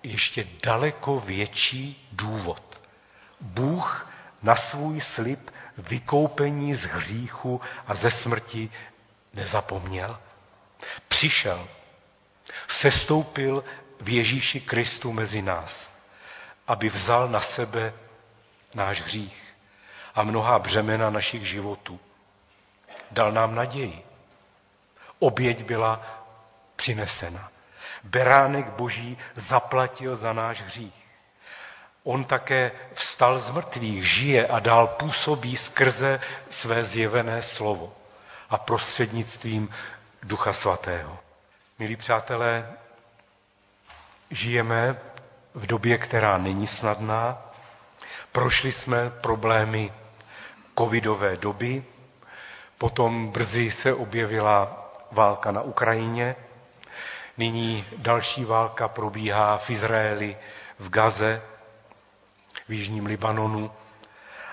ještě 0.04 0.48
daleko 0.64 1.20
větší 1.20 2.08
důvod. 2.12 2.82
Bůh 3.42 4.08
na 4.42 4.56
svůj 4.56 5.02
slib 5.02 5.52
vykoupení 5.78 6.76
z 6.76 6.84
hříchu 6.84 7.62
a 7.88 7.96
ze 7.96 8.12
smrti 8.12 8.72
nezapomněl. 9.34 10.20
Přišel, 11.08 11.68
sestoupil 12.68 13.64
v 14.02 14.10
Ježíši 14.10 14.62
Kristu 14.62 15.12
mezi 15.12 15.42
nás, 15.42 15.92
aby 16.68 16.90
vzal 16.90 17.28
na 17.28 17.42
sebe 17.42 17.94
náš 18.74 19.02
hřích 19.02 19.56
a 20.16 20.24
mnohá 20.24 20.60
břemena 20.60 21.10
našich 21.10 21.48
životů. 21.48 22.00
Dal 23.12 23.32
nám 23.32 23.56
naději. 23.56 24.04
Oběť 25.20 25.64
byla 25.64 26.02
přinesena. 26.76 27.52
Beránek 28.04 28.70
Boží 28.70 29.18
zaplatil 29.36 30.16
za 30.16 30.34
náš 30.34 30.62
hřích. 30.62 31.08
On 32.04 32.24
také 32.24 32.72
vstal 32.93 33.39
z 33.39 33.50
mrtvých, 33.50 34.08
žije 34.10 34.47
a 34.47 34.60
dál 34.60 34.88
působí 34.88 35.58
skrze 35.58 36.20
své 36.50 36.84
zjevené 36.84 37.41
slovo 37.41 37.93
a 38.50 38.58
prostřednictvím 38.58 39.70
Ducha 40.24 40.54
Svatého. 40.54 41.20
Milí 41.80 41.95
přátelé, 41.95 42.72
žijeme 44.32 44.97
v 45.54 45.66
době, 45.68 45.97
která 45.97 46.38
není 46.38 46.68
snadná. 46.68 47.38
Prošli 48.32 48.72
jsme 48.72 49.10
problémy 49.10 49.93
covidové 50.78 51.38
doby, 51.38 51.84
potom 52.78 53.28
brzy 53.30 53.72
se 53.72 53.93
objevila 53.93 54.86
válka 55.12 55.52
na 55.52 55.62
Ukrajině, 55.62 56.36
nyní 57.40 57.86
další 57.98 58.46
válka 58.46 58.88
probíhá 58.88 59.58
v 59.58 59.70
Izraeli, 59.70 60.38
v 60.80 60.90
Gaze, 60.90 61.42
v 62.68 62.72
Jižním 62.74 63.06
Libanonu. 63.06 63.72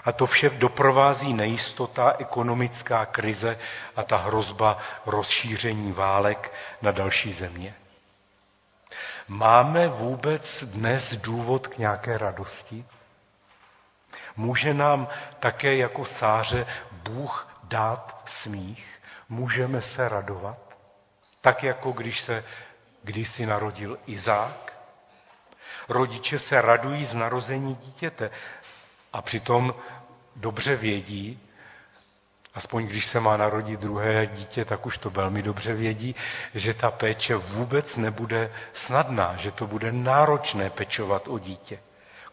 A 0.05 0.13
to 0.13 0.27
vše 0.27 0.51
doprovází 0.51 1.35
nejistota, 1.35 2.15
ekonomická 2.19 3.07
krize 3.07 3.59
a 3.97 4.03
ta 4.03 4.17
hrozba 4.17 4.79
rozšíření 5.07 5.93
válek 5.93 6.53
na 6.83 6.91
další 6.91 7.33
země. 7.33 7.75
Máme 9.29 9.89
vůbec 9.89 10.65
dnes 10.65 11.17
důvod 11.17 11.67
k 11.67 11.79
nějaké 11.79 12.19
radosti? 12.19 12.85
Může 14.37 14.75
nám 14.75 15.09
také 15.41 15.77
jako 15.77 16.05
sáře 16.05 16.67
Bůh 16.93 17.49
dát 17.65 18.23
smích? 18.25 18.87
Můžeme 19.29 19.81
se 19.83 20.09
radovat? 20.09 20.59
Tak 21.41 21.63
jako 21.63 21.93
když 21.93 22.21
se 22.21 22.45
kdysi 23.07 23.47
narodil 23.47 23.99
Izák? 24.07 24.73
Rodiče 25.89 26.39
se 26.39 26.61
radují 26.61 27.07
z 27.07 27.15
narození 27.15 27.75
dítěte 27.75 28.31
a 29.13 29.23
přitom 29.23 29.75
dobře 30.37 30.77
vědí, 30.77 31.41
aspoň 32.55 32.87
když 32.87 33.07
se 33.07 33.21
má 33.21 33.37
narodit 33.37 33.81
druhé 33.81 34.27
dítě, 34.27 34.65
tak 34.65 34.87
už 34.87 34.99
to 34.99 35.11
velmi 35.11 35.43
dobře 35.43 35.75
vědí, 35.75 36.15
že 36.55 36.75
ta 36.75 36.91
péče 36.91 37.37
vůbec 37.37 37.97
nebude 37.97 38.51
snadná, 38.73 39.37
že 39.37 39.51
to 39.51 39.67
bude 39.67 39.93
náročné 39.93 40.71
pečovat 40.71 41.29
o 41.29 41.39
dítě. 41.39 41.79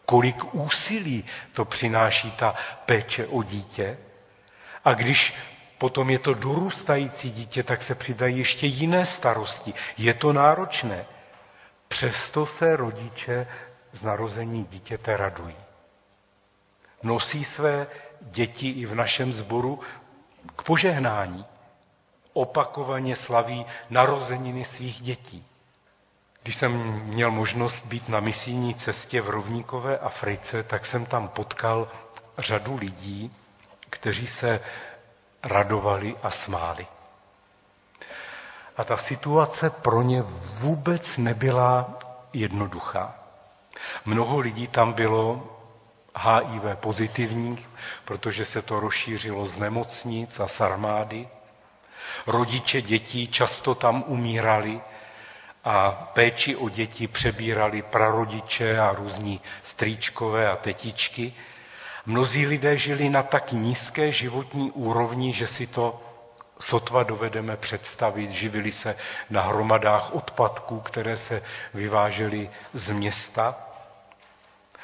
Kolik 0.04 0.54
úsilí 0.54 1.24
to 1.52 1.64
přináší 1.64 2.30
ta 2.30 2.54
péče 2.86 3.26
o 3.26 3.42
dítě. 3.42 3.98
A 4.84 4.94
když 4.94 5.34
potom 5.78 6.10
je 6.10 6.18
to 6.18 6.34
dorůstající 6.34 7.30
dítě, 7.30 7.62
tak 7.62 7.82
se 7.82 7.94
přidají 7.94 8.38
ještě 8.38 8.66
jiné 8.66 9.06
starosti. 9.06 9.74
Je 9.98 10.14
to 10.14 10.32
náročné. 10.32 11.04
Přesto 11.88 12.46
se 12.46 12.76
rodiče 12.76 13.46
z 13.92 14.02
narození 14.02 14.64
dítěte 14.64 15.16
radují. 15.16 15.56
Nosí 17.02 17.44
své 17.44 17.86
děti 18.20 18.68
i 18.70 18.86
v 18.86 18.94
našem 18.94 19.32
sboru 19.32 19.80
k 20.56 20.62
požehnání. 20.62 21.44
Opakovaně 22.32 23.16
slaví 23.16 23.66
narozeniny 23.90 24.64
svých 24.64 25.00
dětí. 25.02 25.46
Když 26.42 26.56
jsem 26.56 26.72
měl 27.04 27.30
možnost 27.30 27.86
být 27.86 28.08
na 28.08 28.20
misijní 28.20 28.74
cestě 28.74 29.20
v 29.20 29.30
rovníkové 29.30 29.98
Africe, 29.98 30.62
tak 30.62 30.86
jsem 30.86 31.06
tam 31.06 31.28
potkal 31.28 31.88
řadu 32.38 32.76
lidí, 32.76 33.32
kteří 33.90 34.26
se 34.26 34.60
radovali 35.44 36.16
a 36.22 36.30
smáli. 36.30 36.86
A 38.76 38.84
ta 38.84 38.96
situace 38.96 39.70
pro 39.70 40.02
ně 40.02 40.22
vůbec 40.60 41.18
nebyla 41.18 41.98
jednoduchá. 42.32 43.14
Mnoho 44.04 44.38
lidí 44.38 44.68
tam 44.68 44.92
bylo 44.92 45.50
HIV 46.18 46.78
pozitivních, 46.80 47.68
protože 48.04 48.44
se 48.44 48.62
to 48.62 48.80
rozšířilo 48.80 49.46
z 49.46 49.58
nemocnic 49.58 50.40
a 50.40 50.48
z 50.48 50.60
armády. 50.60 51.28
Rodiče 52.26 52.82
dětí 52.82 53.28
často 53.28 53.74
tam 53.74 54.04
umírali 54.06 54.80
a 55.64 55.90
péči 56.12 56.56
o 56.56 56.68
děti 56.68 57.08
přebírali 57.08 57.82
prarodiče 57.82 58.78
a 58.78 58.92
různí 58.92 59.40
strýčkové 59.62 60.50
a 60.50 60.56
tetičky. 60.56 61.34
Mnozí 62.06 62.46
lidé 62.46 62.76
žili 62.76 63.08
na 63.08 63.22
tak 63.22 63.52
nízké 63.52 64.12
životní 64.12 64.70
úrovni, 64.70 65.32
že 65.32 65.46
si 65.46 65.66
to 65.66 66.00
sotva 66.60 67.02
dovedeme 67.02 67.56
představit. 67.56 68.30
Živili 68.30 68.72
se 68.72 68.96
na 69.30 69.42
hromadách 69.42 70.14
odpadků, 70.14 70.80
které 70.80 71.16
se 71.16 71.42
vyvážely 71.74 72.50
z 72.74 72.90
města. 72.90 73.56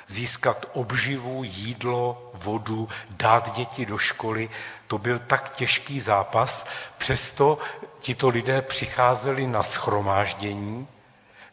Získat 0.07 0.67
obživu, 0.73 1.45
jídlo, 1.45 2.31
vodu, 2.35 2.89
dát 3.11 3.55
děti 3.57 3.87
do 3.87 3.99
školy, 3.99 4.51
to 4.87 4.99
byl 4.99 5.19
tak 5.19 5.53
těžký 5.53 6.01
zápas. 6.01 6.67
Přesto 6.99 7.59
tito 7.99 8.29
lidé 8.29 8.63
přicházeli 8.63 9.47
na 9.47 9.63
schromáždění, 9.63 10.89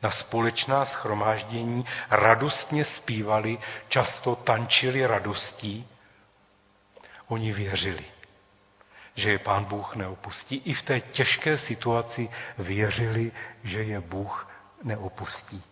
na 0.03 0.11
společná 0.11 0.85
schromáždění, 0.85 1.85
radostně 2.09 2.85
zpívali, 2.85 3.57
často 3.87 4.35
tančili 4.35 5.07
radostí. 5.07 5.87
Oni 7.27 7.53
věřili 7.53 8.05
že 9.17 9.31
je 9.31 9.39
pán 9.39 9.65
Bůh 9.65 9.95
neopustí. 9.95 10.61
I 10.65 10.73
v 10.73 10.81
té 10.81 10.99
těžké 11.01 11.57
situaci 11.57 12.29
věřili, 12.57 13.31
že 13.63 13.83
je 13.83 14.01
Bůh 14.01 14.49
neopustí. 14.83 15.63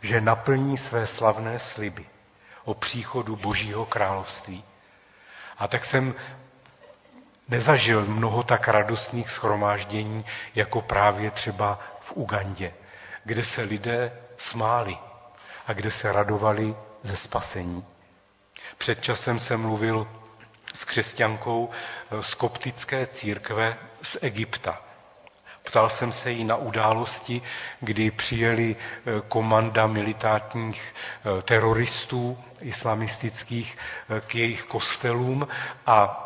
Že 0.00 0.20
naplní 0.20 0.76
své 0.78 1.06
slavné 1.06 1.58
sliby 1.58 2.06
o 2.64 2.74
příchodu 2.74 3.36
Božího 3.36 3.86
království. 3.86 4.64
A 5.58 5.68
tak 5.68 5.84
jsem 5.84 6.14
nezažil 7.48 8.04
mnoho 8.04 8.42
tak 8.42 8.68
radostných 8.68 9.30
schromáždění, 9.30 10.24
jako 10.54 10.82
právě 10.82 11.30
třeba 11.30 11.78
v 12.00 12.12
Ugandě, 12.12 12.74
kde 13.28 13.44
se 13.44 13.62
lidé 13.62 14.12
smáli 14.36 14.98
a 15.66 15.72
kde 15.72 15.90
se 15.90 16.12
radovali 16.12 16.74
ze 17.02 17.16
spasení. 17.16 17.84
Před 18.78 19.02
časem 19.02 19.38
jsem 19.40 19.60
mluvil 19.60 20.08
s 20.74 20.84
křesťankou 20.84 21.70
eh, 21.70 22.22
z 22.22 22.34
koptické 22.34 23.06
církve 23.06 23.78
z 24.02 24.16
Egypta. 24.20 24.82
Ptal 25.62 25.88
jsem 25.88 26.12
se 26.12 26.30
jí 26.30 26.44
na 26.44 26.56
události, 26.56 27.42
kdy 27.80 28.10
přijeli 28.10 28.76
eh, 28.76 29.20
komanda 29.28 29.86
militátních 29.86 30.94
eh, 31.38 31.42
teroristů 31.42 32.38
islamistických 32.62 33.76
k 34.26 34.34
jejich 34.34 34.64
kostelům 34.64 35.48
a 35.86 36.24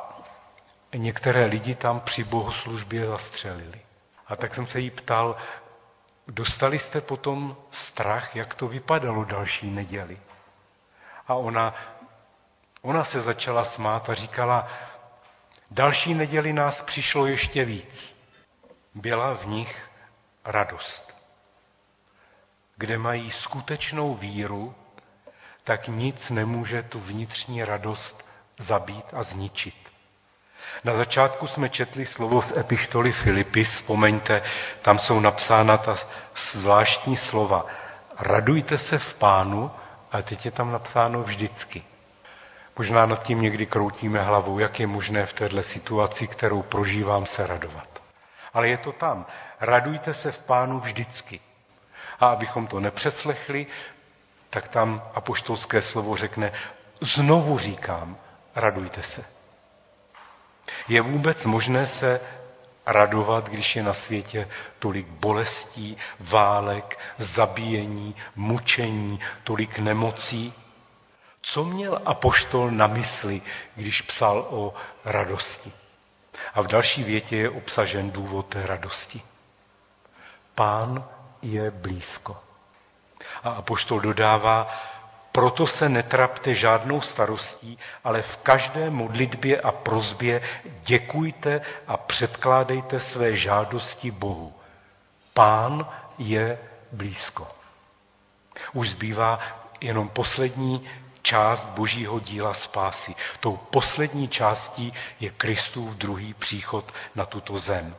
některé 0.95 1.45
lidi 1.45 1.75
tam 1.75 2.01
při 2.01 2.25
bohoslužbě 2.25 3.07
zastřelili. 3.07 3.81
A 4.27 4.37
tak 4.37 4.55
jsem 4.55 4.67
se 4.67 4.81
jí 4.81 4.91
ptal, 4.91 5.37
dostali 6.29 6.79
jste 6.79 7.01
potom 7.01 7.57
strach, 7.71 8.37
jak 8.37 8.55
to 8.55 8.69
vypadalo 8.69 9.25
další 9.25 9.71
neděli? 9.71 10.19
A 11.29 11.35
ona 11.35 11.75
Ona 12.83 13.05
se 13.05 13.21
začala 13.21 13.65
smát 13.65 14.11
a 14.11 14.15
říkala, 14.15 14.69
další 15.71 16.15
neděli 16.15 16.53
nás 16.53 16.83
přišlo 16.83 17.27
ještě 17.27 17.65
víc. 17.65 18.17
Byla 18.95 19.35
v 19.35 19.47
nich 19.47 19.91
radost, 20.45 21.17
kde 22.77 22.99
mají 22.99 23.31
skutečnou 23.31 24.15
víru, 24.15 24.75
tak 25.65 25.89
nic 25.89 26.31
nemůže 26.31 26.83
tu 26.83 27.01
vnitřní 27.01 27.65
radost 27.65 28.27
zabít 28.59 29.07
a 29.15 29.23
zničit. 29.23 29.82
Na 30.85 30.95
začátku 30.95 31.47
jsme 31.47 31.69
četli 31.69 32.07
slovo 32.07 32.43
z 32.43 32.57
epištoly 32.57 33.13
Filipy, 33.13 33.65
vzpomeňte, 33.65 34.43
tam 34.83 34.99
jsou 34.99 35.21
napsána 35.21 35.77
ta 35.77 35.95
zvláštní 36.53 37.17
slova. 37.17 37.67
Radujte 38.19 38.79
se 38.79 38.99
v 38.99 39.15
pánu, 39.15 39.71
a 40.13 40.23
teď 40.23 40.45
je 40.45 40.51
tam 40.51 40.73
napsáno 40.73 41.23
vždycky. 41.23 41.83
Možná 42.79 43.07
nad 43.07 43.23
tím 43.23 43.41
někdy 43.41 43.67
kroutíme 43.67 44.23
hlavou, 44.23 44.59
jak 44.59 44.81
je 44.81 44.87
možné 44.87 45.27
v 45.27 45.33
této 45.33 45.63
situaci, 45.63 46.27
kterou 46.29 46.63
prožívám, 46.63 47.27
se 47.27 47.47
radovat. 47.47 48.03
Ale 48.55 48.69
je 48.69 48.77
to 48.79 48.93
tam. 48.93 49.27
Radujte 49.61 50.15
se 50.15 50.33
v 50.33 50.39
pánu 50.39 50.81
vždycky. 50.81 51.41
A 52.21 52.27
abychom 52.29 52.67
to 52.67 52.81
nepřeslechli, 52.81 53.67
tak 54.51 54.69
tam 54.69 55.03
apoštolské 55.15 55.83
slovo 55.83 56.17
řekne, 56.17 56.53
znovu 57.01 57.59
říkám, 57.59 58.17
radujte 58.55 59.03
se. 59.03 59.25
Je 60.89 61.01
vůbec 61.01 61.45
možné 61.45 61.87
se 61.87 62.21
radovat, 62.87 63.49
když 63.49 63.77
je 63.77 63.83
na 63.83 63.95
světě 63.95 64.49
tolik 64.79 65.07
bolestí, 65.07 65.97
válek, 66.21 66.99
zabíjení, 67.19 68.15
mučení, 68.37 69.21
tolik 69.45 69.79
nemocí? 69.79 70.55
Co 71.43 71.65
měl 71.65 72.03
apoštol 72.05 72.71
na 72.71 72.87
mysli, 72.87 73.43
když 73.77 74.01
psal 74.01 74.47
o 74.51 74.75
radosti? 75.05 75.73
A 76.55 76.63
v 76.63 76.67
další 76.67 77.05
větě 77.05 77.37
je 77.37 77.51
obsažen 77.51 78.11
důvod 78.11 78.47
té 78.47 78.67
radosti. 78.67 79.23
Pán 80.55 81.05
je 81.43 81.71
blízko. 81.71 82.37
A 83.43 83.51
apoštol 83.51 84.01
dodává, 84.01 84.69
proto 85.33 85.67
se 85.67 85.89
netrapte 85.89 86.55
žádnou 86.55 87.01
starostí, 87.01 87.79
ale 88.05 88.23
v 88.23 88.37
každé 88.37 88.91
modlitbě 88.91 89.61
a 89.61 89.73
prozbě 89.73 90.43
děkujte 90.85 91.61
a 91.87 91.97
předkládejte 91.97 93.01
své 93.01 93.37
žádosti 93.37 94.11
Bohu. 94.11 94.55
Pán 95.35 95.87
je 96.19 96.59
blízko. 96.93 97.49
Už 98.73 98.91
zbývá 98.91 99.39
jenom 99.81 100.09
poslední 100.09 100.89
část 101.23 101.67
božího 101.67 102.21
díla 102.21 102.55
spásy. 102.55 103.15
Tou 103.41 103.57
poslední 103.57 104.29
částí 104.29 104.93
je 105.21 105.31
Kristův 105.31 105.95
druhý 105.97 106.35
příchod 106.35 106.93
na 107.15 107.25
tuto 107.25 107.59
zem. 107.59 107.97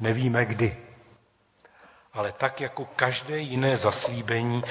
Nevíme 0.00 0.44
kdy, 0.44 0.76
ale 2.12 2.32
tak 2.32 2.60
jako 2.60 2.84
každé 2.84 3.38
jiné 3.38 3.76
zaslíbení, 3.76 4.62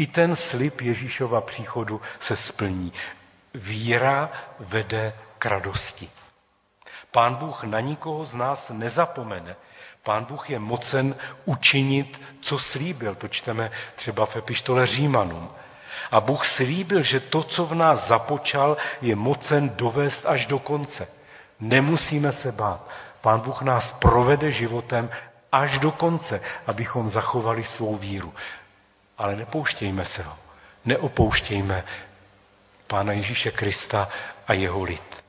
i 0.00 0.06
ten 0.06 0.36
slib 0.36 0.80
Ježíšova 0.80 1.40
příchodu 1.40 2.00
se 2.20 2.36
splní. 2.36 2.92
Víra 3.54 4.30
vede 4.60 5.12
k 5.38 5.46
radosti. 5.46 6.10
Pán 7.10 7.34
Bůh 7.34 7.64
na 7.64 7.80
nikoho 7.80 8.24
z 8.24 8.34
nás 8.34 8.70
nezapomene. 8.70 9.56
Pán 10.02 10.24
Bůh 10.24 10.50
je 10.50 10.58
mocen 10.58 11.14
učinit, 11.44 12.20
co 12.40 12.58
slíbil. 12.58 13.14
To 13.14 13.28
čteme 13.28 13.70
třeba 13.94 14.26
v 14.26 14.36
epištole 14.36 14.86
Římanům. 14.86 15.50
A 16.10 16.20
Bůh 16.20 16.46
slíbil, 16.46 17.02
že 17.02 17.20
to, 17.20 17.42
co 17.42 17.66
v 17.66 17.74
nás 17.74 18.08
započal, 18.08 18.76
je 19.00 19.16
mocen 19.16 19.68
dovést 19.68 20.26
až 20.26 20.46
do 20.46 20.58
konce. 20.58 21.08
Nemusíme 21.60 22.32
se 22.32 22.52
bát. 22.52 22.90
Pán 23.20 23.40
Bůh 23.40 23.62
nás 23.62 23.92
provede 23.92 24.50
životem 24.50 25.10
až 25.52 25.78
do 25.78 25.90
konce, 25.90 26.40
abychom 26.66 27.10
zachovali 27.10 27.64
svou 27.64 27.96
víru. 27.96 28.34
Ale 29.20 29.36
nepouštějme 29.36 30.04
se 30.04 30.22
ho. 30.22 30.38
Neopouštějme 30.84 31.84
Pána 32.86 33.12
Ježíše 33.12 33.50
Krista 33.50 34.08
a 34.46 34.52
jeho 34.52 34.82
lid. 34.82 35.24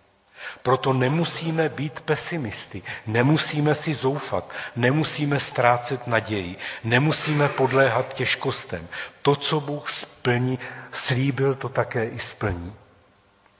Proto 0.61 0.93
nemusíme 0.93 1.69
být 1.69 1.99
pesimisty, 1.99 2.83
nemusíme 3.07 3.75
si 3.75 3.93
zoufat, 3.93 4.49
nemusíme 4.75 5.39
ztrácet 5.39 6.07
naději, 6.07 6.57
nemusíme 6.83 7.49
podléhat 7.49 8.13
těžkostem. 8.13 8.87
To, 9.21 9.35
co 9.35 9.59
Bůh 9.59 9.89
splní, 9.89 10.59
slíbil, 10.91 11.55
to 11.55 11.69
také 11.69 12.05
i 12.05 12.19
splní. 12.19 12.75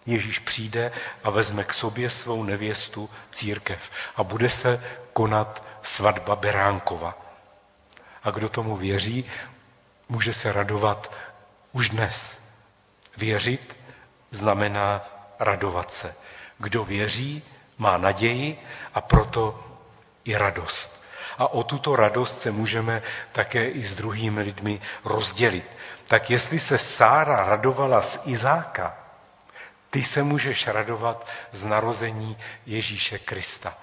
Ježíš 0.05 0.39
přijde 0.39 0.91
a 1.23 1.29
vezme 1.29 1.63
k 1.63 1.73
sobě 1.73 2.09
svou 2.09 2.43
nevěstu 2.43 3.09
církev 3.31 3.89
a 4.15 4.23
bude 4.23 4.49
se 4.49 4.83
konat 5.13 5.67
svatba 5.81 6.35
Beránkova. 6.35 7.17
A 8.23 8.31
kdo 8.31 8.49
tomu 8.49 8.77
věří, 8.77 9.25
může 10.11 10.33
se 10.33 10.51
radovat 10.51 11.11
už 11.71 11.89
dnes. 11.89 12.41
Věřit 13.17 13.77
znamená 14.31 15.01
radovat 15.39 15.91
se. 15.91 16.15
Kdo 16.57 16.83
věří, 16.85 17.43
má 17.77 17.97
naději 17.97 18.57
a 18.93 19.01
proto 19.01 19.63
i 20.23 20.35
radost. 20.35 21.01
A 21.37 21.47
o 21.47 21.63
tuto 21.63 21.95
radost 21.95 22.41
se 22.41 22.51
můžeme 22.51 23.01
také 23.31 23.69
i 23.69 23.83
s 23.83 23.95
druhými 23.95 24.41
lidmi 24.41 24.81
rozdělit. 25.05 25.77
Tak 26.07 26.29
jestli 26.29 26.59
se 26.59 26.77
Sára 26.77 27.43
radovala 27.45 28.01
z 28.01 28.19
Izáka, 28.25 28.97
ty 29.89 30.03
se 30.03 30.23
můžeš 30.23 30.67
radovat 30.67 31.27
z 31.51 31.65
narození 31.65 32.37
Ježíše 32.65 33.19
Krista. 33.19 33.77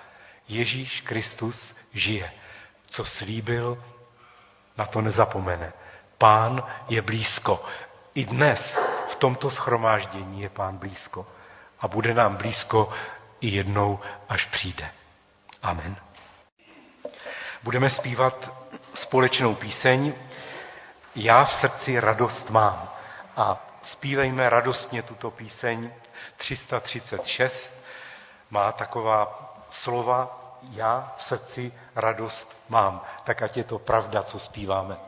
Ježíš 0.48 1.00
Kristus 1.00 1.74
žije. 1.92 2.32
Co 2.86 3.04
slíbil, 3.04 3.84
na 4.76 4.86
to 4.86 5.00
nezapomene. 5.00 5.72
Pán 6.18 6.62
je 6.88 7.02
blízko. 7.02 7.64
I 8.14 8.24
dnes 8.24 8.78
v 9.08 9.14
tomto 9.14 9.50
schromáždění 9.50 10.42
je 10.42 10.48
pán 10.48 10.76
blízko. 10.78 11.26
A 11.80 11.88
bude 11.88 12.14
nám 12.14 12.36
blízko 12.36 12.90
i 13.40 13.48
jednou, 13.48 14.00
až 14.28 14.44
přijde. 14.44 14.90
Amen. 15.62 15.96
Budeme 17.62 17.90
zpívat 17.90 18.52
společnou 18.94 19.54
píseň 19.54 20.12
Já 21.16 21.44
v 21.44 21.52
srdci 21.52 22.00
radost 22.00 22.50
mám. 22.50 22.88
A 23.36 23.66
zpívejme 23.82 24.50
radostně 24.50 25.02
tuto 25.02 25.30
píseň 25.30 25.90
336. 26.36 27.74
Má 28.50 28.72
taková 28.72 29.54
slova 29.70 30.40
Já 30.70 31.14
v 31.16 31.22
srdci 31.22 31.72
radost 31.94 32.56
mám. 32.68 33.02
Tak 33.24 33.42
ať 33.42 33.56
je 33.56 33.64
to 33.64 33.78
pravda, 33.78 34.22
co 34.22 34.38
zpíváme. 34.38 35.07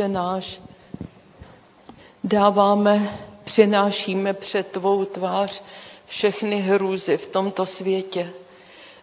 Otče 0.00 0.08
náš, 0.08 0.60
dáváme, 2.24 3.18
přinášíme 3.44 4.34
před 4.34 4.66
tvou 4.66 5.04
tvář 5.04 5.62
všechny 6.06 6.60
hrůzy 6.60 7.16
v 7.16 7.26
tomto 7.26 7.66
světě. 7.66 8.30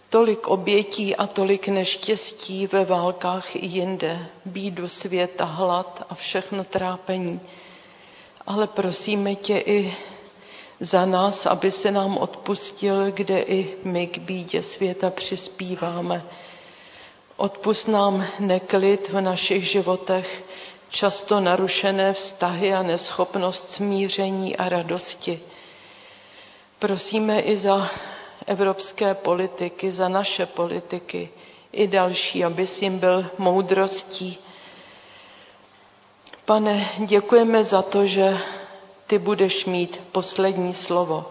Tolik 0.10 0.48
obětí 0.48 1.16
a 1.16 1.28
tolik 1.28 1.68
neštěstí 1.68 2.68
ve 2.68 2.86
válkách 2.86 3.56
i 3.56 3.66
jinde, 3.66 4.26
bídu 4.46 4.88
světa, 4.88 5.46
hlad 5.46 6.06
a 6.10 6.16
všechno 6.16 6.64
trápení. 6.64 7.40
Ale 8.48 8.68
prosíme 8.68 9.36
tě 9.36 9.58
i 9.66 9.94
za 10.80 11.06
nás, 11.06 11.46
aby 11.46 11.72
se 11.72 11.92
nám 11.92 12.18
odpustil, 12.18 13.12
kde 13.12 13.40
i 13.42 13.74
my 13.84 14.08
k 14.08 14.18
bídě 14.18 14.62
světa 14.64 15.10
přispíváme. 15.10 16.24
Odpust 17.38 17.88
nám 17.88 18.26
neklid 18.40 19.10
v 19.10 19.22
našich 19.22 19.68
životech, 19.70 20.44
často 20.90 21.40
narušené 21.40 22.14
vztahy 22.14 22.74
a 22.74 22.84
neschopnost 22.84 23.70
smíření 23.70 24.58
a 24.58 24.70
radosti. 24.70 25.40
Prosíme 26.80 27.40
i 27.40 27.58
za 27.58 27.90
evropské 28.46 29.14
politiky, 29.14 29.92
za 29.92 30.10
naše 30.10 30.46
politiky 30.46 31.30
i 31.72 31.88
další, 31.88 32.44
aby 32.44 32.66
jim 32.82 33.00
byl 33.00 33.26
moudrostí. 33.38 34.38
Pane, 36.46 36.90
děkujeme 37.06 37.64
za 37.64 37.82
to, 37.82 38.06
že 38.06 38.38
ty 39.08 39.18
budeš 39.20 39.66
mít 39.66 40.02
poslední 40.12 40.74
slovo, 40.74 41.26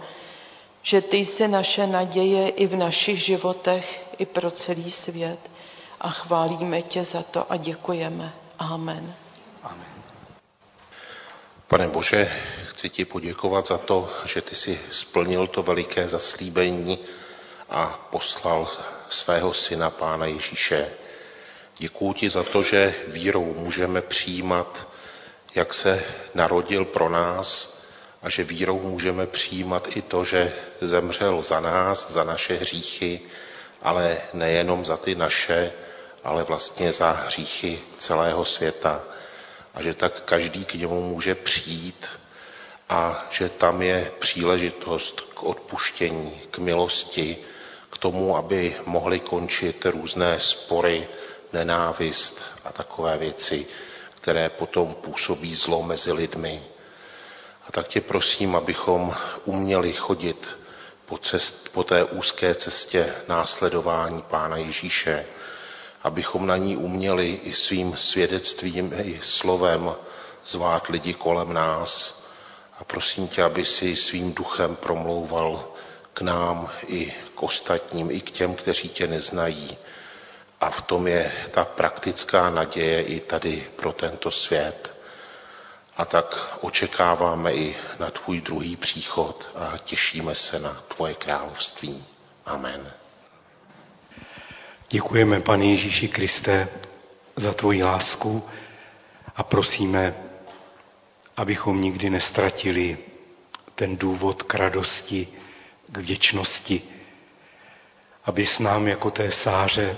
že 0.82 1.00
ty 1.02 1.16
jsi 1.16 1.48
naše 1.48 1.86
naděje 1.86 2.48
i 2.48 2.66
v 2.66 2.76
našich 2.76 3.18
životech, 3.24 4.06
i 4.18 4.26
pro 4.26 4.50
celý 4.50 4.90
svět. 4.90 5.38
A 6.00 6.10
chválíme 6.10 6.82
tě 6.82 7.04
za 7.04 7.22
to 7.22 7.52
a 7.52 7.56
děkujeme. 7.56 8.32
Amen. 8.58 9.14
Amen. 9.66 9.86
Pane 11.68 11.88
Bože, 11.88 12.32
chci 12.70 12.90
ti 12.90 13.04
poděkovat 13.04 13.66
za 13.66 13.78
to, 13.78 14.10
že 14.24 14.42
ty 14.42 14.54
jsi 14.54 14.80
splnil 14.90 15.46
to 15.46 15.62
veliké 15.62 16.08
zaslíbení 16.08 16.98
a 17.70 18.06
poslal 18.10 18.70
svého 19.08 19.54
syna, 19.54 19.90
Pána 19.90 20.26
Ježíše. 20.26 20.90
Děkuji 21.78 22.12
ti 22.12 22.28
za 22.30 22.42
to, 22.42 22.62
že 22.62 22.94
vírou 23.08 23.54
můžeme 23.54 24.02
přijímat, 24.02 24.86
jak 25.54 25.74
se 25.74 26.04
narodil 26.34 26.84
pro 26.84 27.08
nás 27.08 27.78
a 28.22 28.30
že 28.30 28.44
vírou 28.44 28.80
můžeme 28.80 29.26
přijímat 29.26 29.96
i 29.96 30.02
to, 30.02 30.24
že 30.24 30.52
zemřel 30.80 31.42
za 31.42 31.60
nás, 31.60 32.10
za 32.10 32.24
naše 32.24 32.54
hříchy, 32.54 33.20
ale 33.82 34.18
nejenom 34.32 34.84
za 34.84 34.96
ty 34.96 35.14
naše, 35.14 35.72
ale 36.24 36.44
vlastně 36.44 36.92
za 36.92 37.10
hříchy 37.10 37.80
celého 37.98 38.44
světa 38.44 39.04
a 39.76 39.82
že 39.82 39.94
tak 39.94 40.20
každý 40.20 40.64
k 40.64 40.74
němu 40.74 41.02
může 41.02 41.34
přijít 41.34 42.06
a 42.88 43.26
že 43.30 43.48
tam 43.48 43.82
je 43.82 44.12
příležitost 44.18 45.20
k 45.20 45.42
odpuštění, 45.42 46.40
k 46.50 46.58
milosti, 46.58 47.36
k 47.90 47.98
tomu, 47.98 48.36
aby 48.36 48.76
mohly 48.86 49.20
končit 49.20 49.86
různé 49.86 50.40
spory, 50.40 51.08
nenávist 51.52 52.42
a 52.64 52.72
takové 52.72 53.18
věci, 53.18 53.66
které 54.10 54.48
potom 54.50 54.94
působí 54.94 55.54
zlo 55.54 55.82
mezi 55.82 56.12
lidmi. 56.12 56.62
A 57.68 57.72
tak 57.72 57.88
tě 57.88 58.00
prosím, 58.00 58.56
abychom 58.56 59.14
uměli 59.44 59.92
chodit 59.92 60.48
po, 61.06 61.18
cest, 61.18 61.68
po 61.72 61.84
té 61.84 62.04
úzké 62.04 62.54
cestě 62.54 63.14
následování 63.28 64.22
Pána 64.22 64.56
Ježíše, 64.56 65.26
abychom 66.06 66.46
na 66.46 66.56
ní 66.56 66.76
uměli 66.76 67.40
i 67.44 67.52
svým 67.52 67.96
svědectvím, 67.96 68.92
i 69.04 69.18
slovem 69.22 69.94
zvát 70.46 70.88
lidi 70.88 71.14
kolem 71.14 71.52
nás. 71.52 72.22
A 72.78 72.84
prosím 72.84 73.28
tě, 73.28 73.42
aby 73.42 73.64
si 73.64 73.96
svým 73.96 74.32
duchem 74.34 74.76
promlouval 74.76 75.68
k 76.14 76.20
nám 76.20 76.70
i 76.86 77.14
k 77.34 77.42
ostatním, 77.42 78.10
i 78.10 78.20
k 78.20 78.30
těm, 78.30 78.54
kteří 78.54 78.88
tě 78.88 79.06
neznají. 79.06 79.76
A 80.60 80.70
v 80.70 80.82
tom 80.82 81.06
je 81.06 81.32
ta 81.50 81.64
praktická 81.64 82.50
naděje 82.50 83.02
i 83.02 83.20
tady 83.20 83.66
pro 83.76 83.92
tento 83.92 84.30
svět. 84.30 84.96
A 85.96 86.04
tak 86.04 86.58
očekáváme 86.60 87.54
i 87.54 87.76
na 87.98 88.10
tvůj 88.10 88.40
druhý 88.40 88.76
příchod 88.76 89.48
a 89.54 89.78
těšíme 89.84 90.34
se 90.34 90.58
na 90.58 90.82
tvoje 90.88 91.14
království. 91.14 92.04
Amen. 92.46 92.92
Děkujeme, 94.90 95.40
pane 95.40 95.64
Ježíši 95.64 96.08
Kriste, 96.08 96.68
za 97.36 97.52
tvoji 97.52 97.82
lásku 97.82 98.42
a 99.36 99.42
prosíme, 99.42 100.14
abychom 101.36 101.80
nikdy 101.80 102.10
nestratili 102.10 102.98
ten 103.74 103.96
důvod 103.96 104.42
k 104.42 104.54
radosti, 104.54 105.28
k 105.88 105.98
vděčnosti, 105.98 106.82
abys 108.24 108.58
nám 108.58 108.88
jako 108.88 109.10
té 109.10 109.32
sáře 109.32 109.96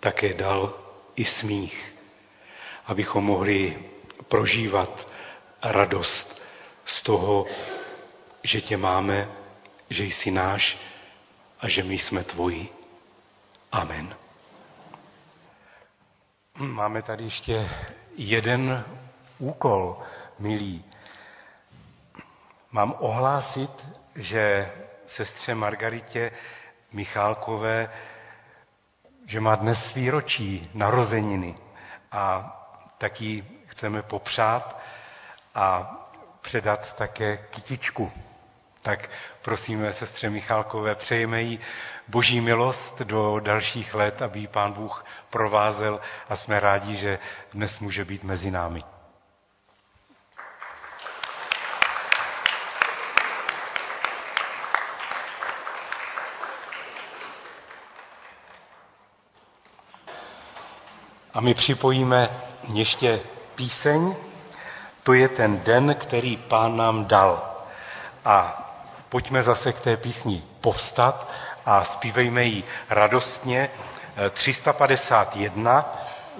také 0.00 0.34
dal 0.34 0.78
i 1.16 1.24
smích, 1.24 1.94
abychom 2.86 3.24
mohli 3.24 3.78
prožívat 4.28 5.12
radost 5.62 6.42
z 6.84 7.02
toho, 7.02 7.46
že 8.42 8.60
tě 8.60 8.76
máme, 8.76 9.28
že 9.90 10.04
jsi 10.04 10.30
náš 10.30 10.78
a 11.60 11.68
že 11.68 11.82
my 11.82 11.98
jsme 11.98 12.24
tvoji. 12.24 12.77
Amen. 13.72 14.14
Máme 16.58 17.02
tady 17.02 17.24
ještě 17.24 17.68
jeden 18.16 18.84
úkol, 19.38 19.98
milí. 20.38 20.84
Mám 22.70 22.94
ohlásit, 22.98 23.70
že 24.14 24.72
sestře 25.06 25.54
Margaritě 25.54 26.30
Michálkové, 26.92 27.92
že 29.26 29.40
má 29.40 29.54
dnes 29.54 29.94
výročí 29.94 30.70
narozeniny 30.74 31.54
a 32.12 32.54
taky 32.98 33.44
chceme 33.66 34.02
popřát 34.02 34.80
a 35.54 35.94
předat 36.40 36.92
také 36.96 37.36
kytičku. 37.36 38.12
Tak 38.88 39.10
prosíme 39.42 39.92
sestře 39.92 40.30
Michálkové, 40.30 40.94
přejeme 40.94 41.42
jí 41.42 41.58
boží 42.08 42.40
milost 42.40 42.98
do 43.02 43.40
dalších 43.40 43.94
let, 43.94 44.22
aby 44.22 44.46
pán 44.46 44.72
Bůh 44.72 45.04
provázel 45.30 46.00
a 46.28 46.36
jsme 46.36 46.60
rádi, 46.60 46.96
že 46.96 47.18
dnes 47.52 47.78
může 47.78 48.04
být 48.04 48.24
mezi 48.24 48.50
námi. 48.50 48.82
A 61.34 61.40
my 61.40 61.54
připojíme 61.54 62.30
ještě 62.72 63.20
píseň, 63.54 64.16
to 65.02 65.12
je 65.12 65.28
ten 65.28 65.60
den, 65.60 65.94
který 66.00 66.36
pán 66.36 66.76
nám 66.76 67.04
dal. 67.04 67.54
A 68.24 68.64
pojďme 69.08 69.42
zase 69.42 69.72
k 69.72 69.80
té 69.80 69.96
písni 69.96 70.42
povstat 70.60 71.28
a 71.66 71.84
zpívejme 71.84 72.44
ji 72.44 72.64
radostně. 72.90 73.70
351, 74.30 75.84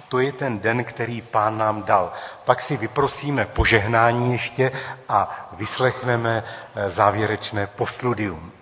to 0.08 0.18
je 0.18 0.32
ten 0.32 0.58
den, 0.58 0.84
který 0.84 1.22
pán 1.22 1.58
nám 1.58 1.82
dal. 1.82 2.12
Pak 2.44 2.62
si 2.62 2.76
vyprosíme 2.76 3.44
požehnání 3.46 4.32
ještě 4.32 4.72
a 5.08 5.48
vyslechneme 5.52 6.44
eh, 6.76 6.90
závěrečné 6.90 7.66
posludium. 7.66 8.52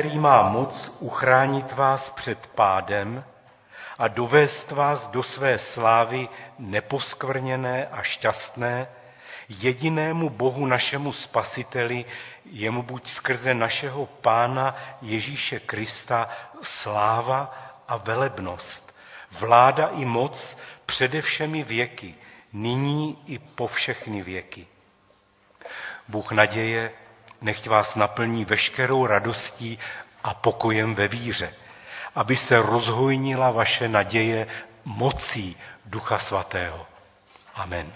Který 0.00 0.18
má 0.18 0.42
moc 0.42 0.92
uchránit 0.98 1.72
vás 1.72 2.10
před 2.10 2.46
pádem 2.46 3.24
a 3.98 4.08
dovést 4.08 4.70
vás 4.70 5.06
do 5.06 5.22
své 5.22 5.58
slávy 5.58 6.28
neposkvrněné 6.58 7.86
a 7.86 8.02
šťastné, 8.02 8.88
jedinému 9.48 10.30
Bohu 10.30 10.66
našemu 10.66 11.12
spasiteli, 11.12 12.04
jemu 12.44 12.82
buď 12.82 13.08
skrze 13.08 13.54
našeho 13.54 14.06
Pána 14.06 14.76
Ježíše 15.02 15.60
Krista 15.60 16.28
sláva 16.62 17.54
a 17.88 17.96
velebnost, 17.96 18.94
vláda 19.30 19.86
i 19.86 20.04
moc 20.04 20.58
přede 20.86 21.22
všemi 21.22 21.62
věky, 21.62 22.14
nyní 22.52 23.18
i 23.26 23.38
po 23.38 23.66
všechny 23.66 24.22
věky. 24.22 24.66
Bůh 26.08 26.32
naděje 26.32 26.92
nechť 27.40 27.66
vás 27.66 27.96
naplní 27.96 28.44
veškerou 28.44 29.06
radostí 29.06 29.78
a 30.24 30.34
pokojem 30.34 30.94
ve 30.94 31.08
víře, 31.08 31.54
aby 32.14 32.36
se 32.36 32.56
rozhojnila 32.62 33.50
vaše 33.50 33.88
naděje 33.88 34.46
mocí 34.84 35.56
Ducha 35.84 36.18
Svatého. 36.18 36.86
Amen. 37.54 37.92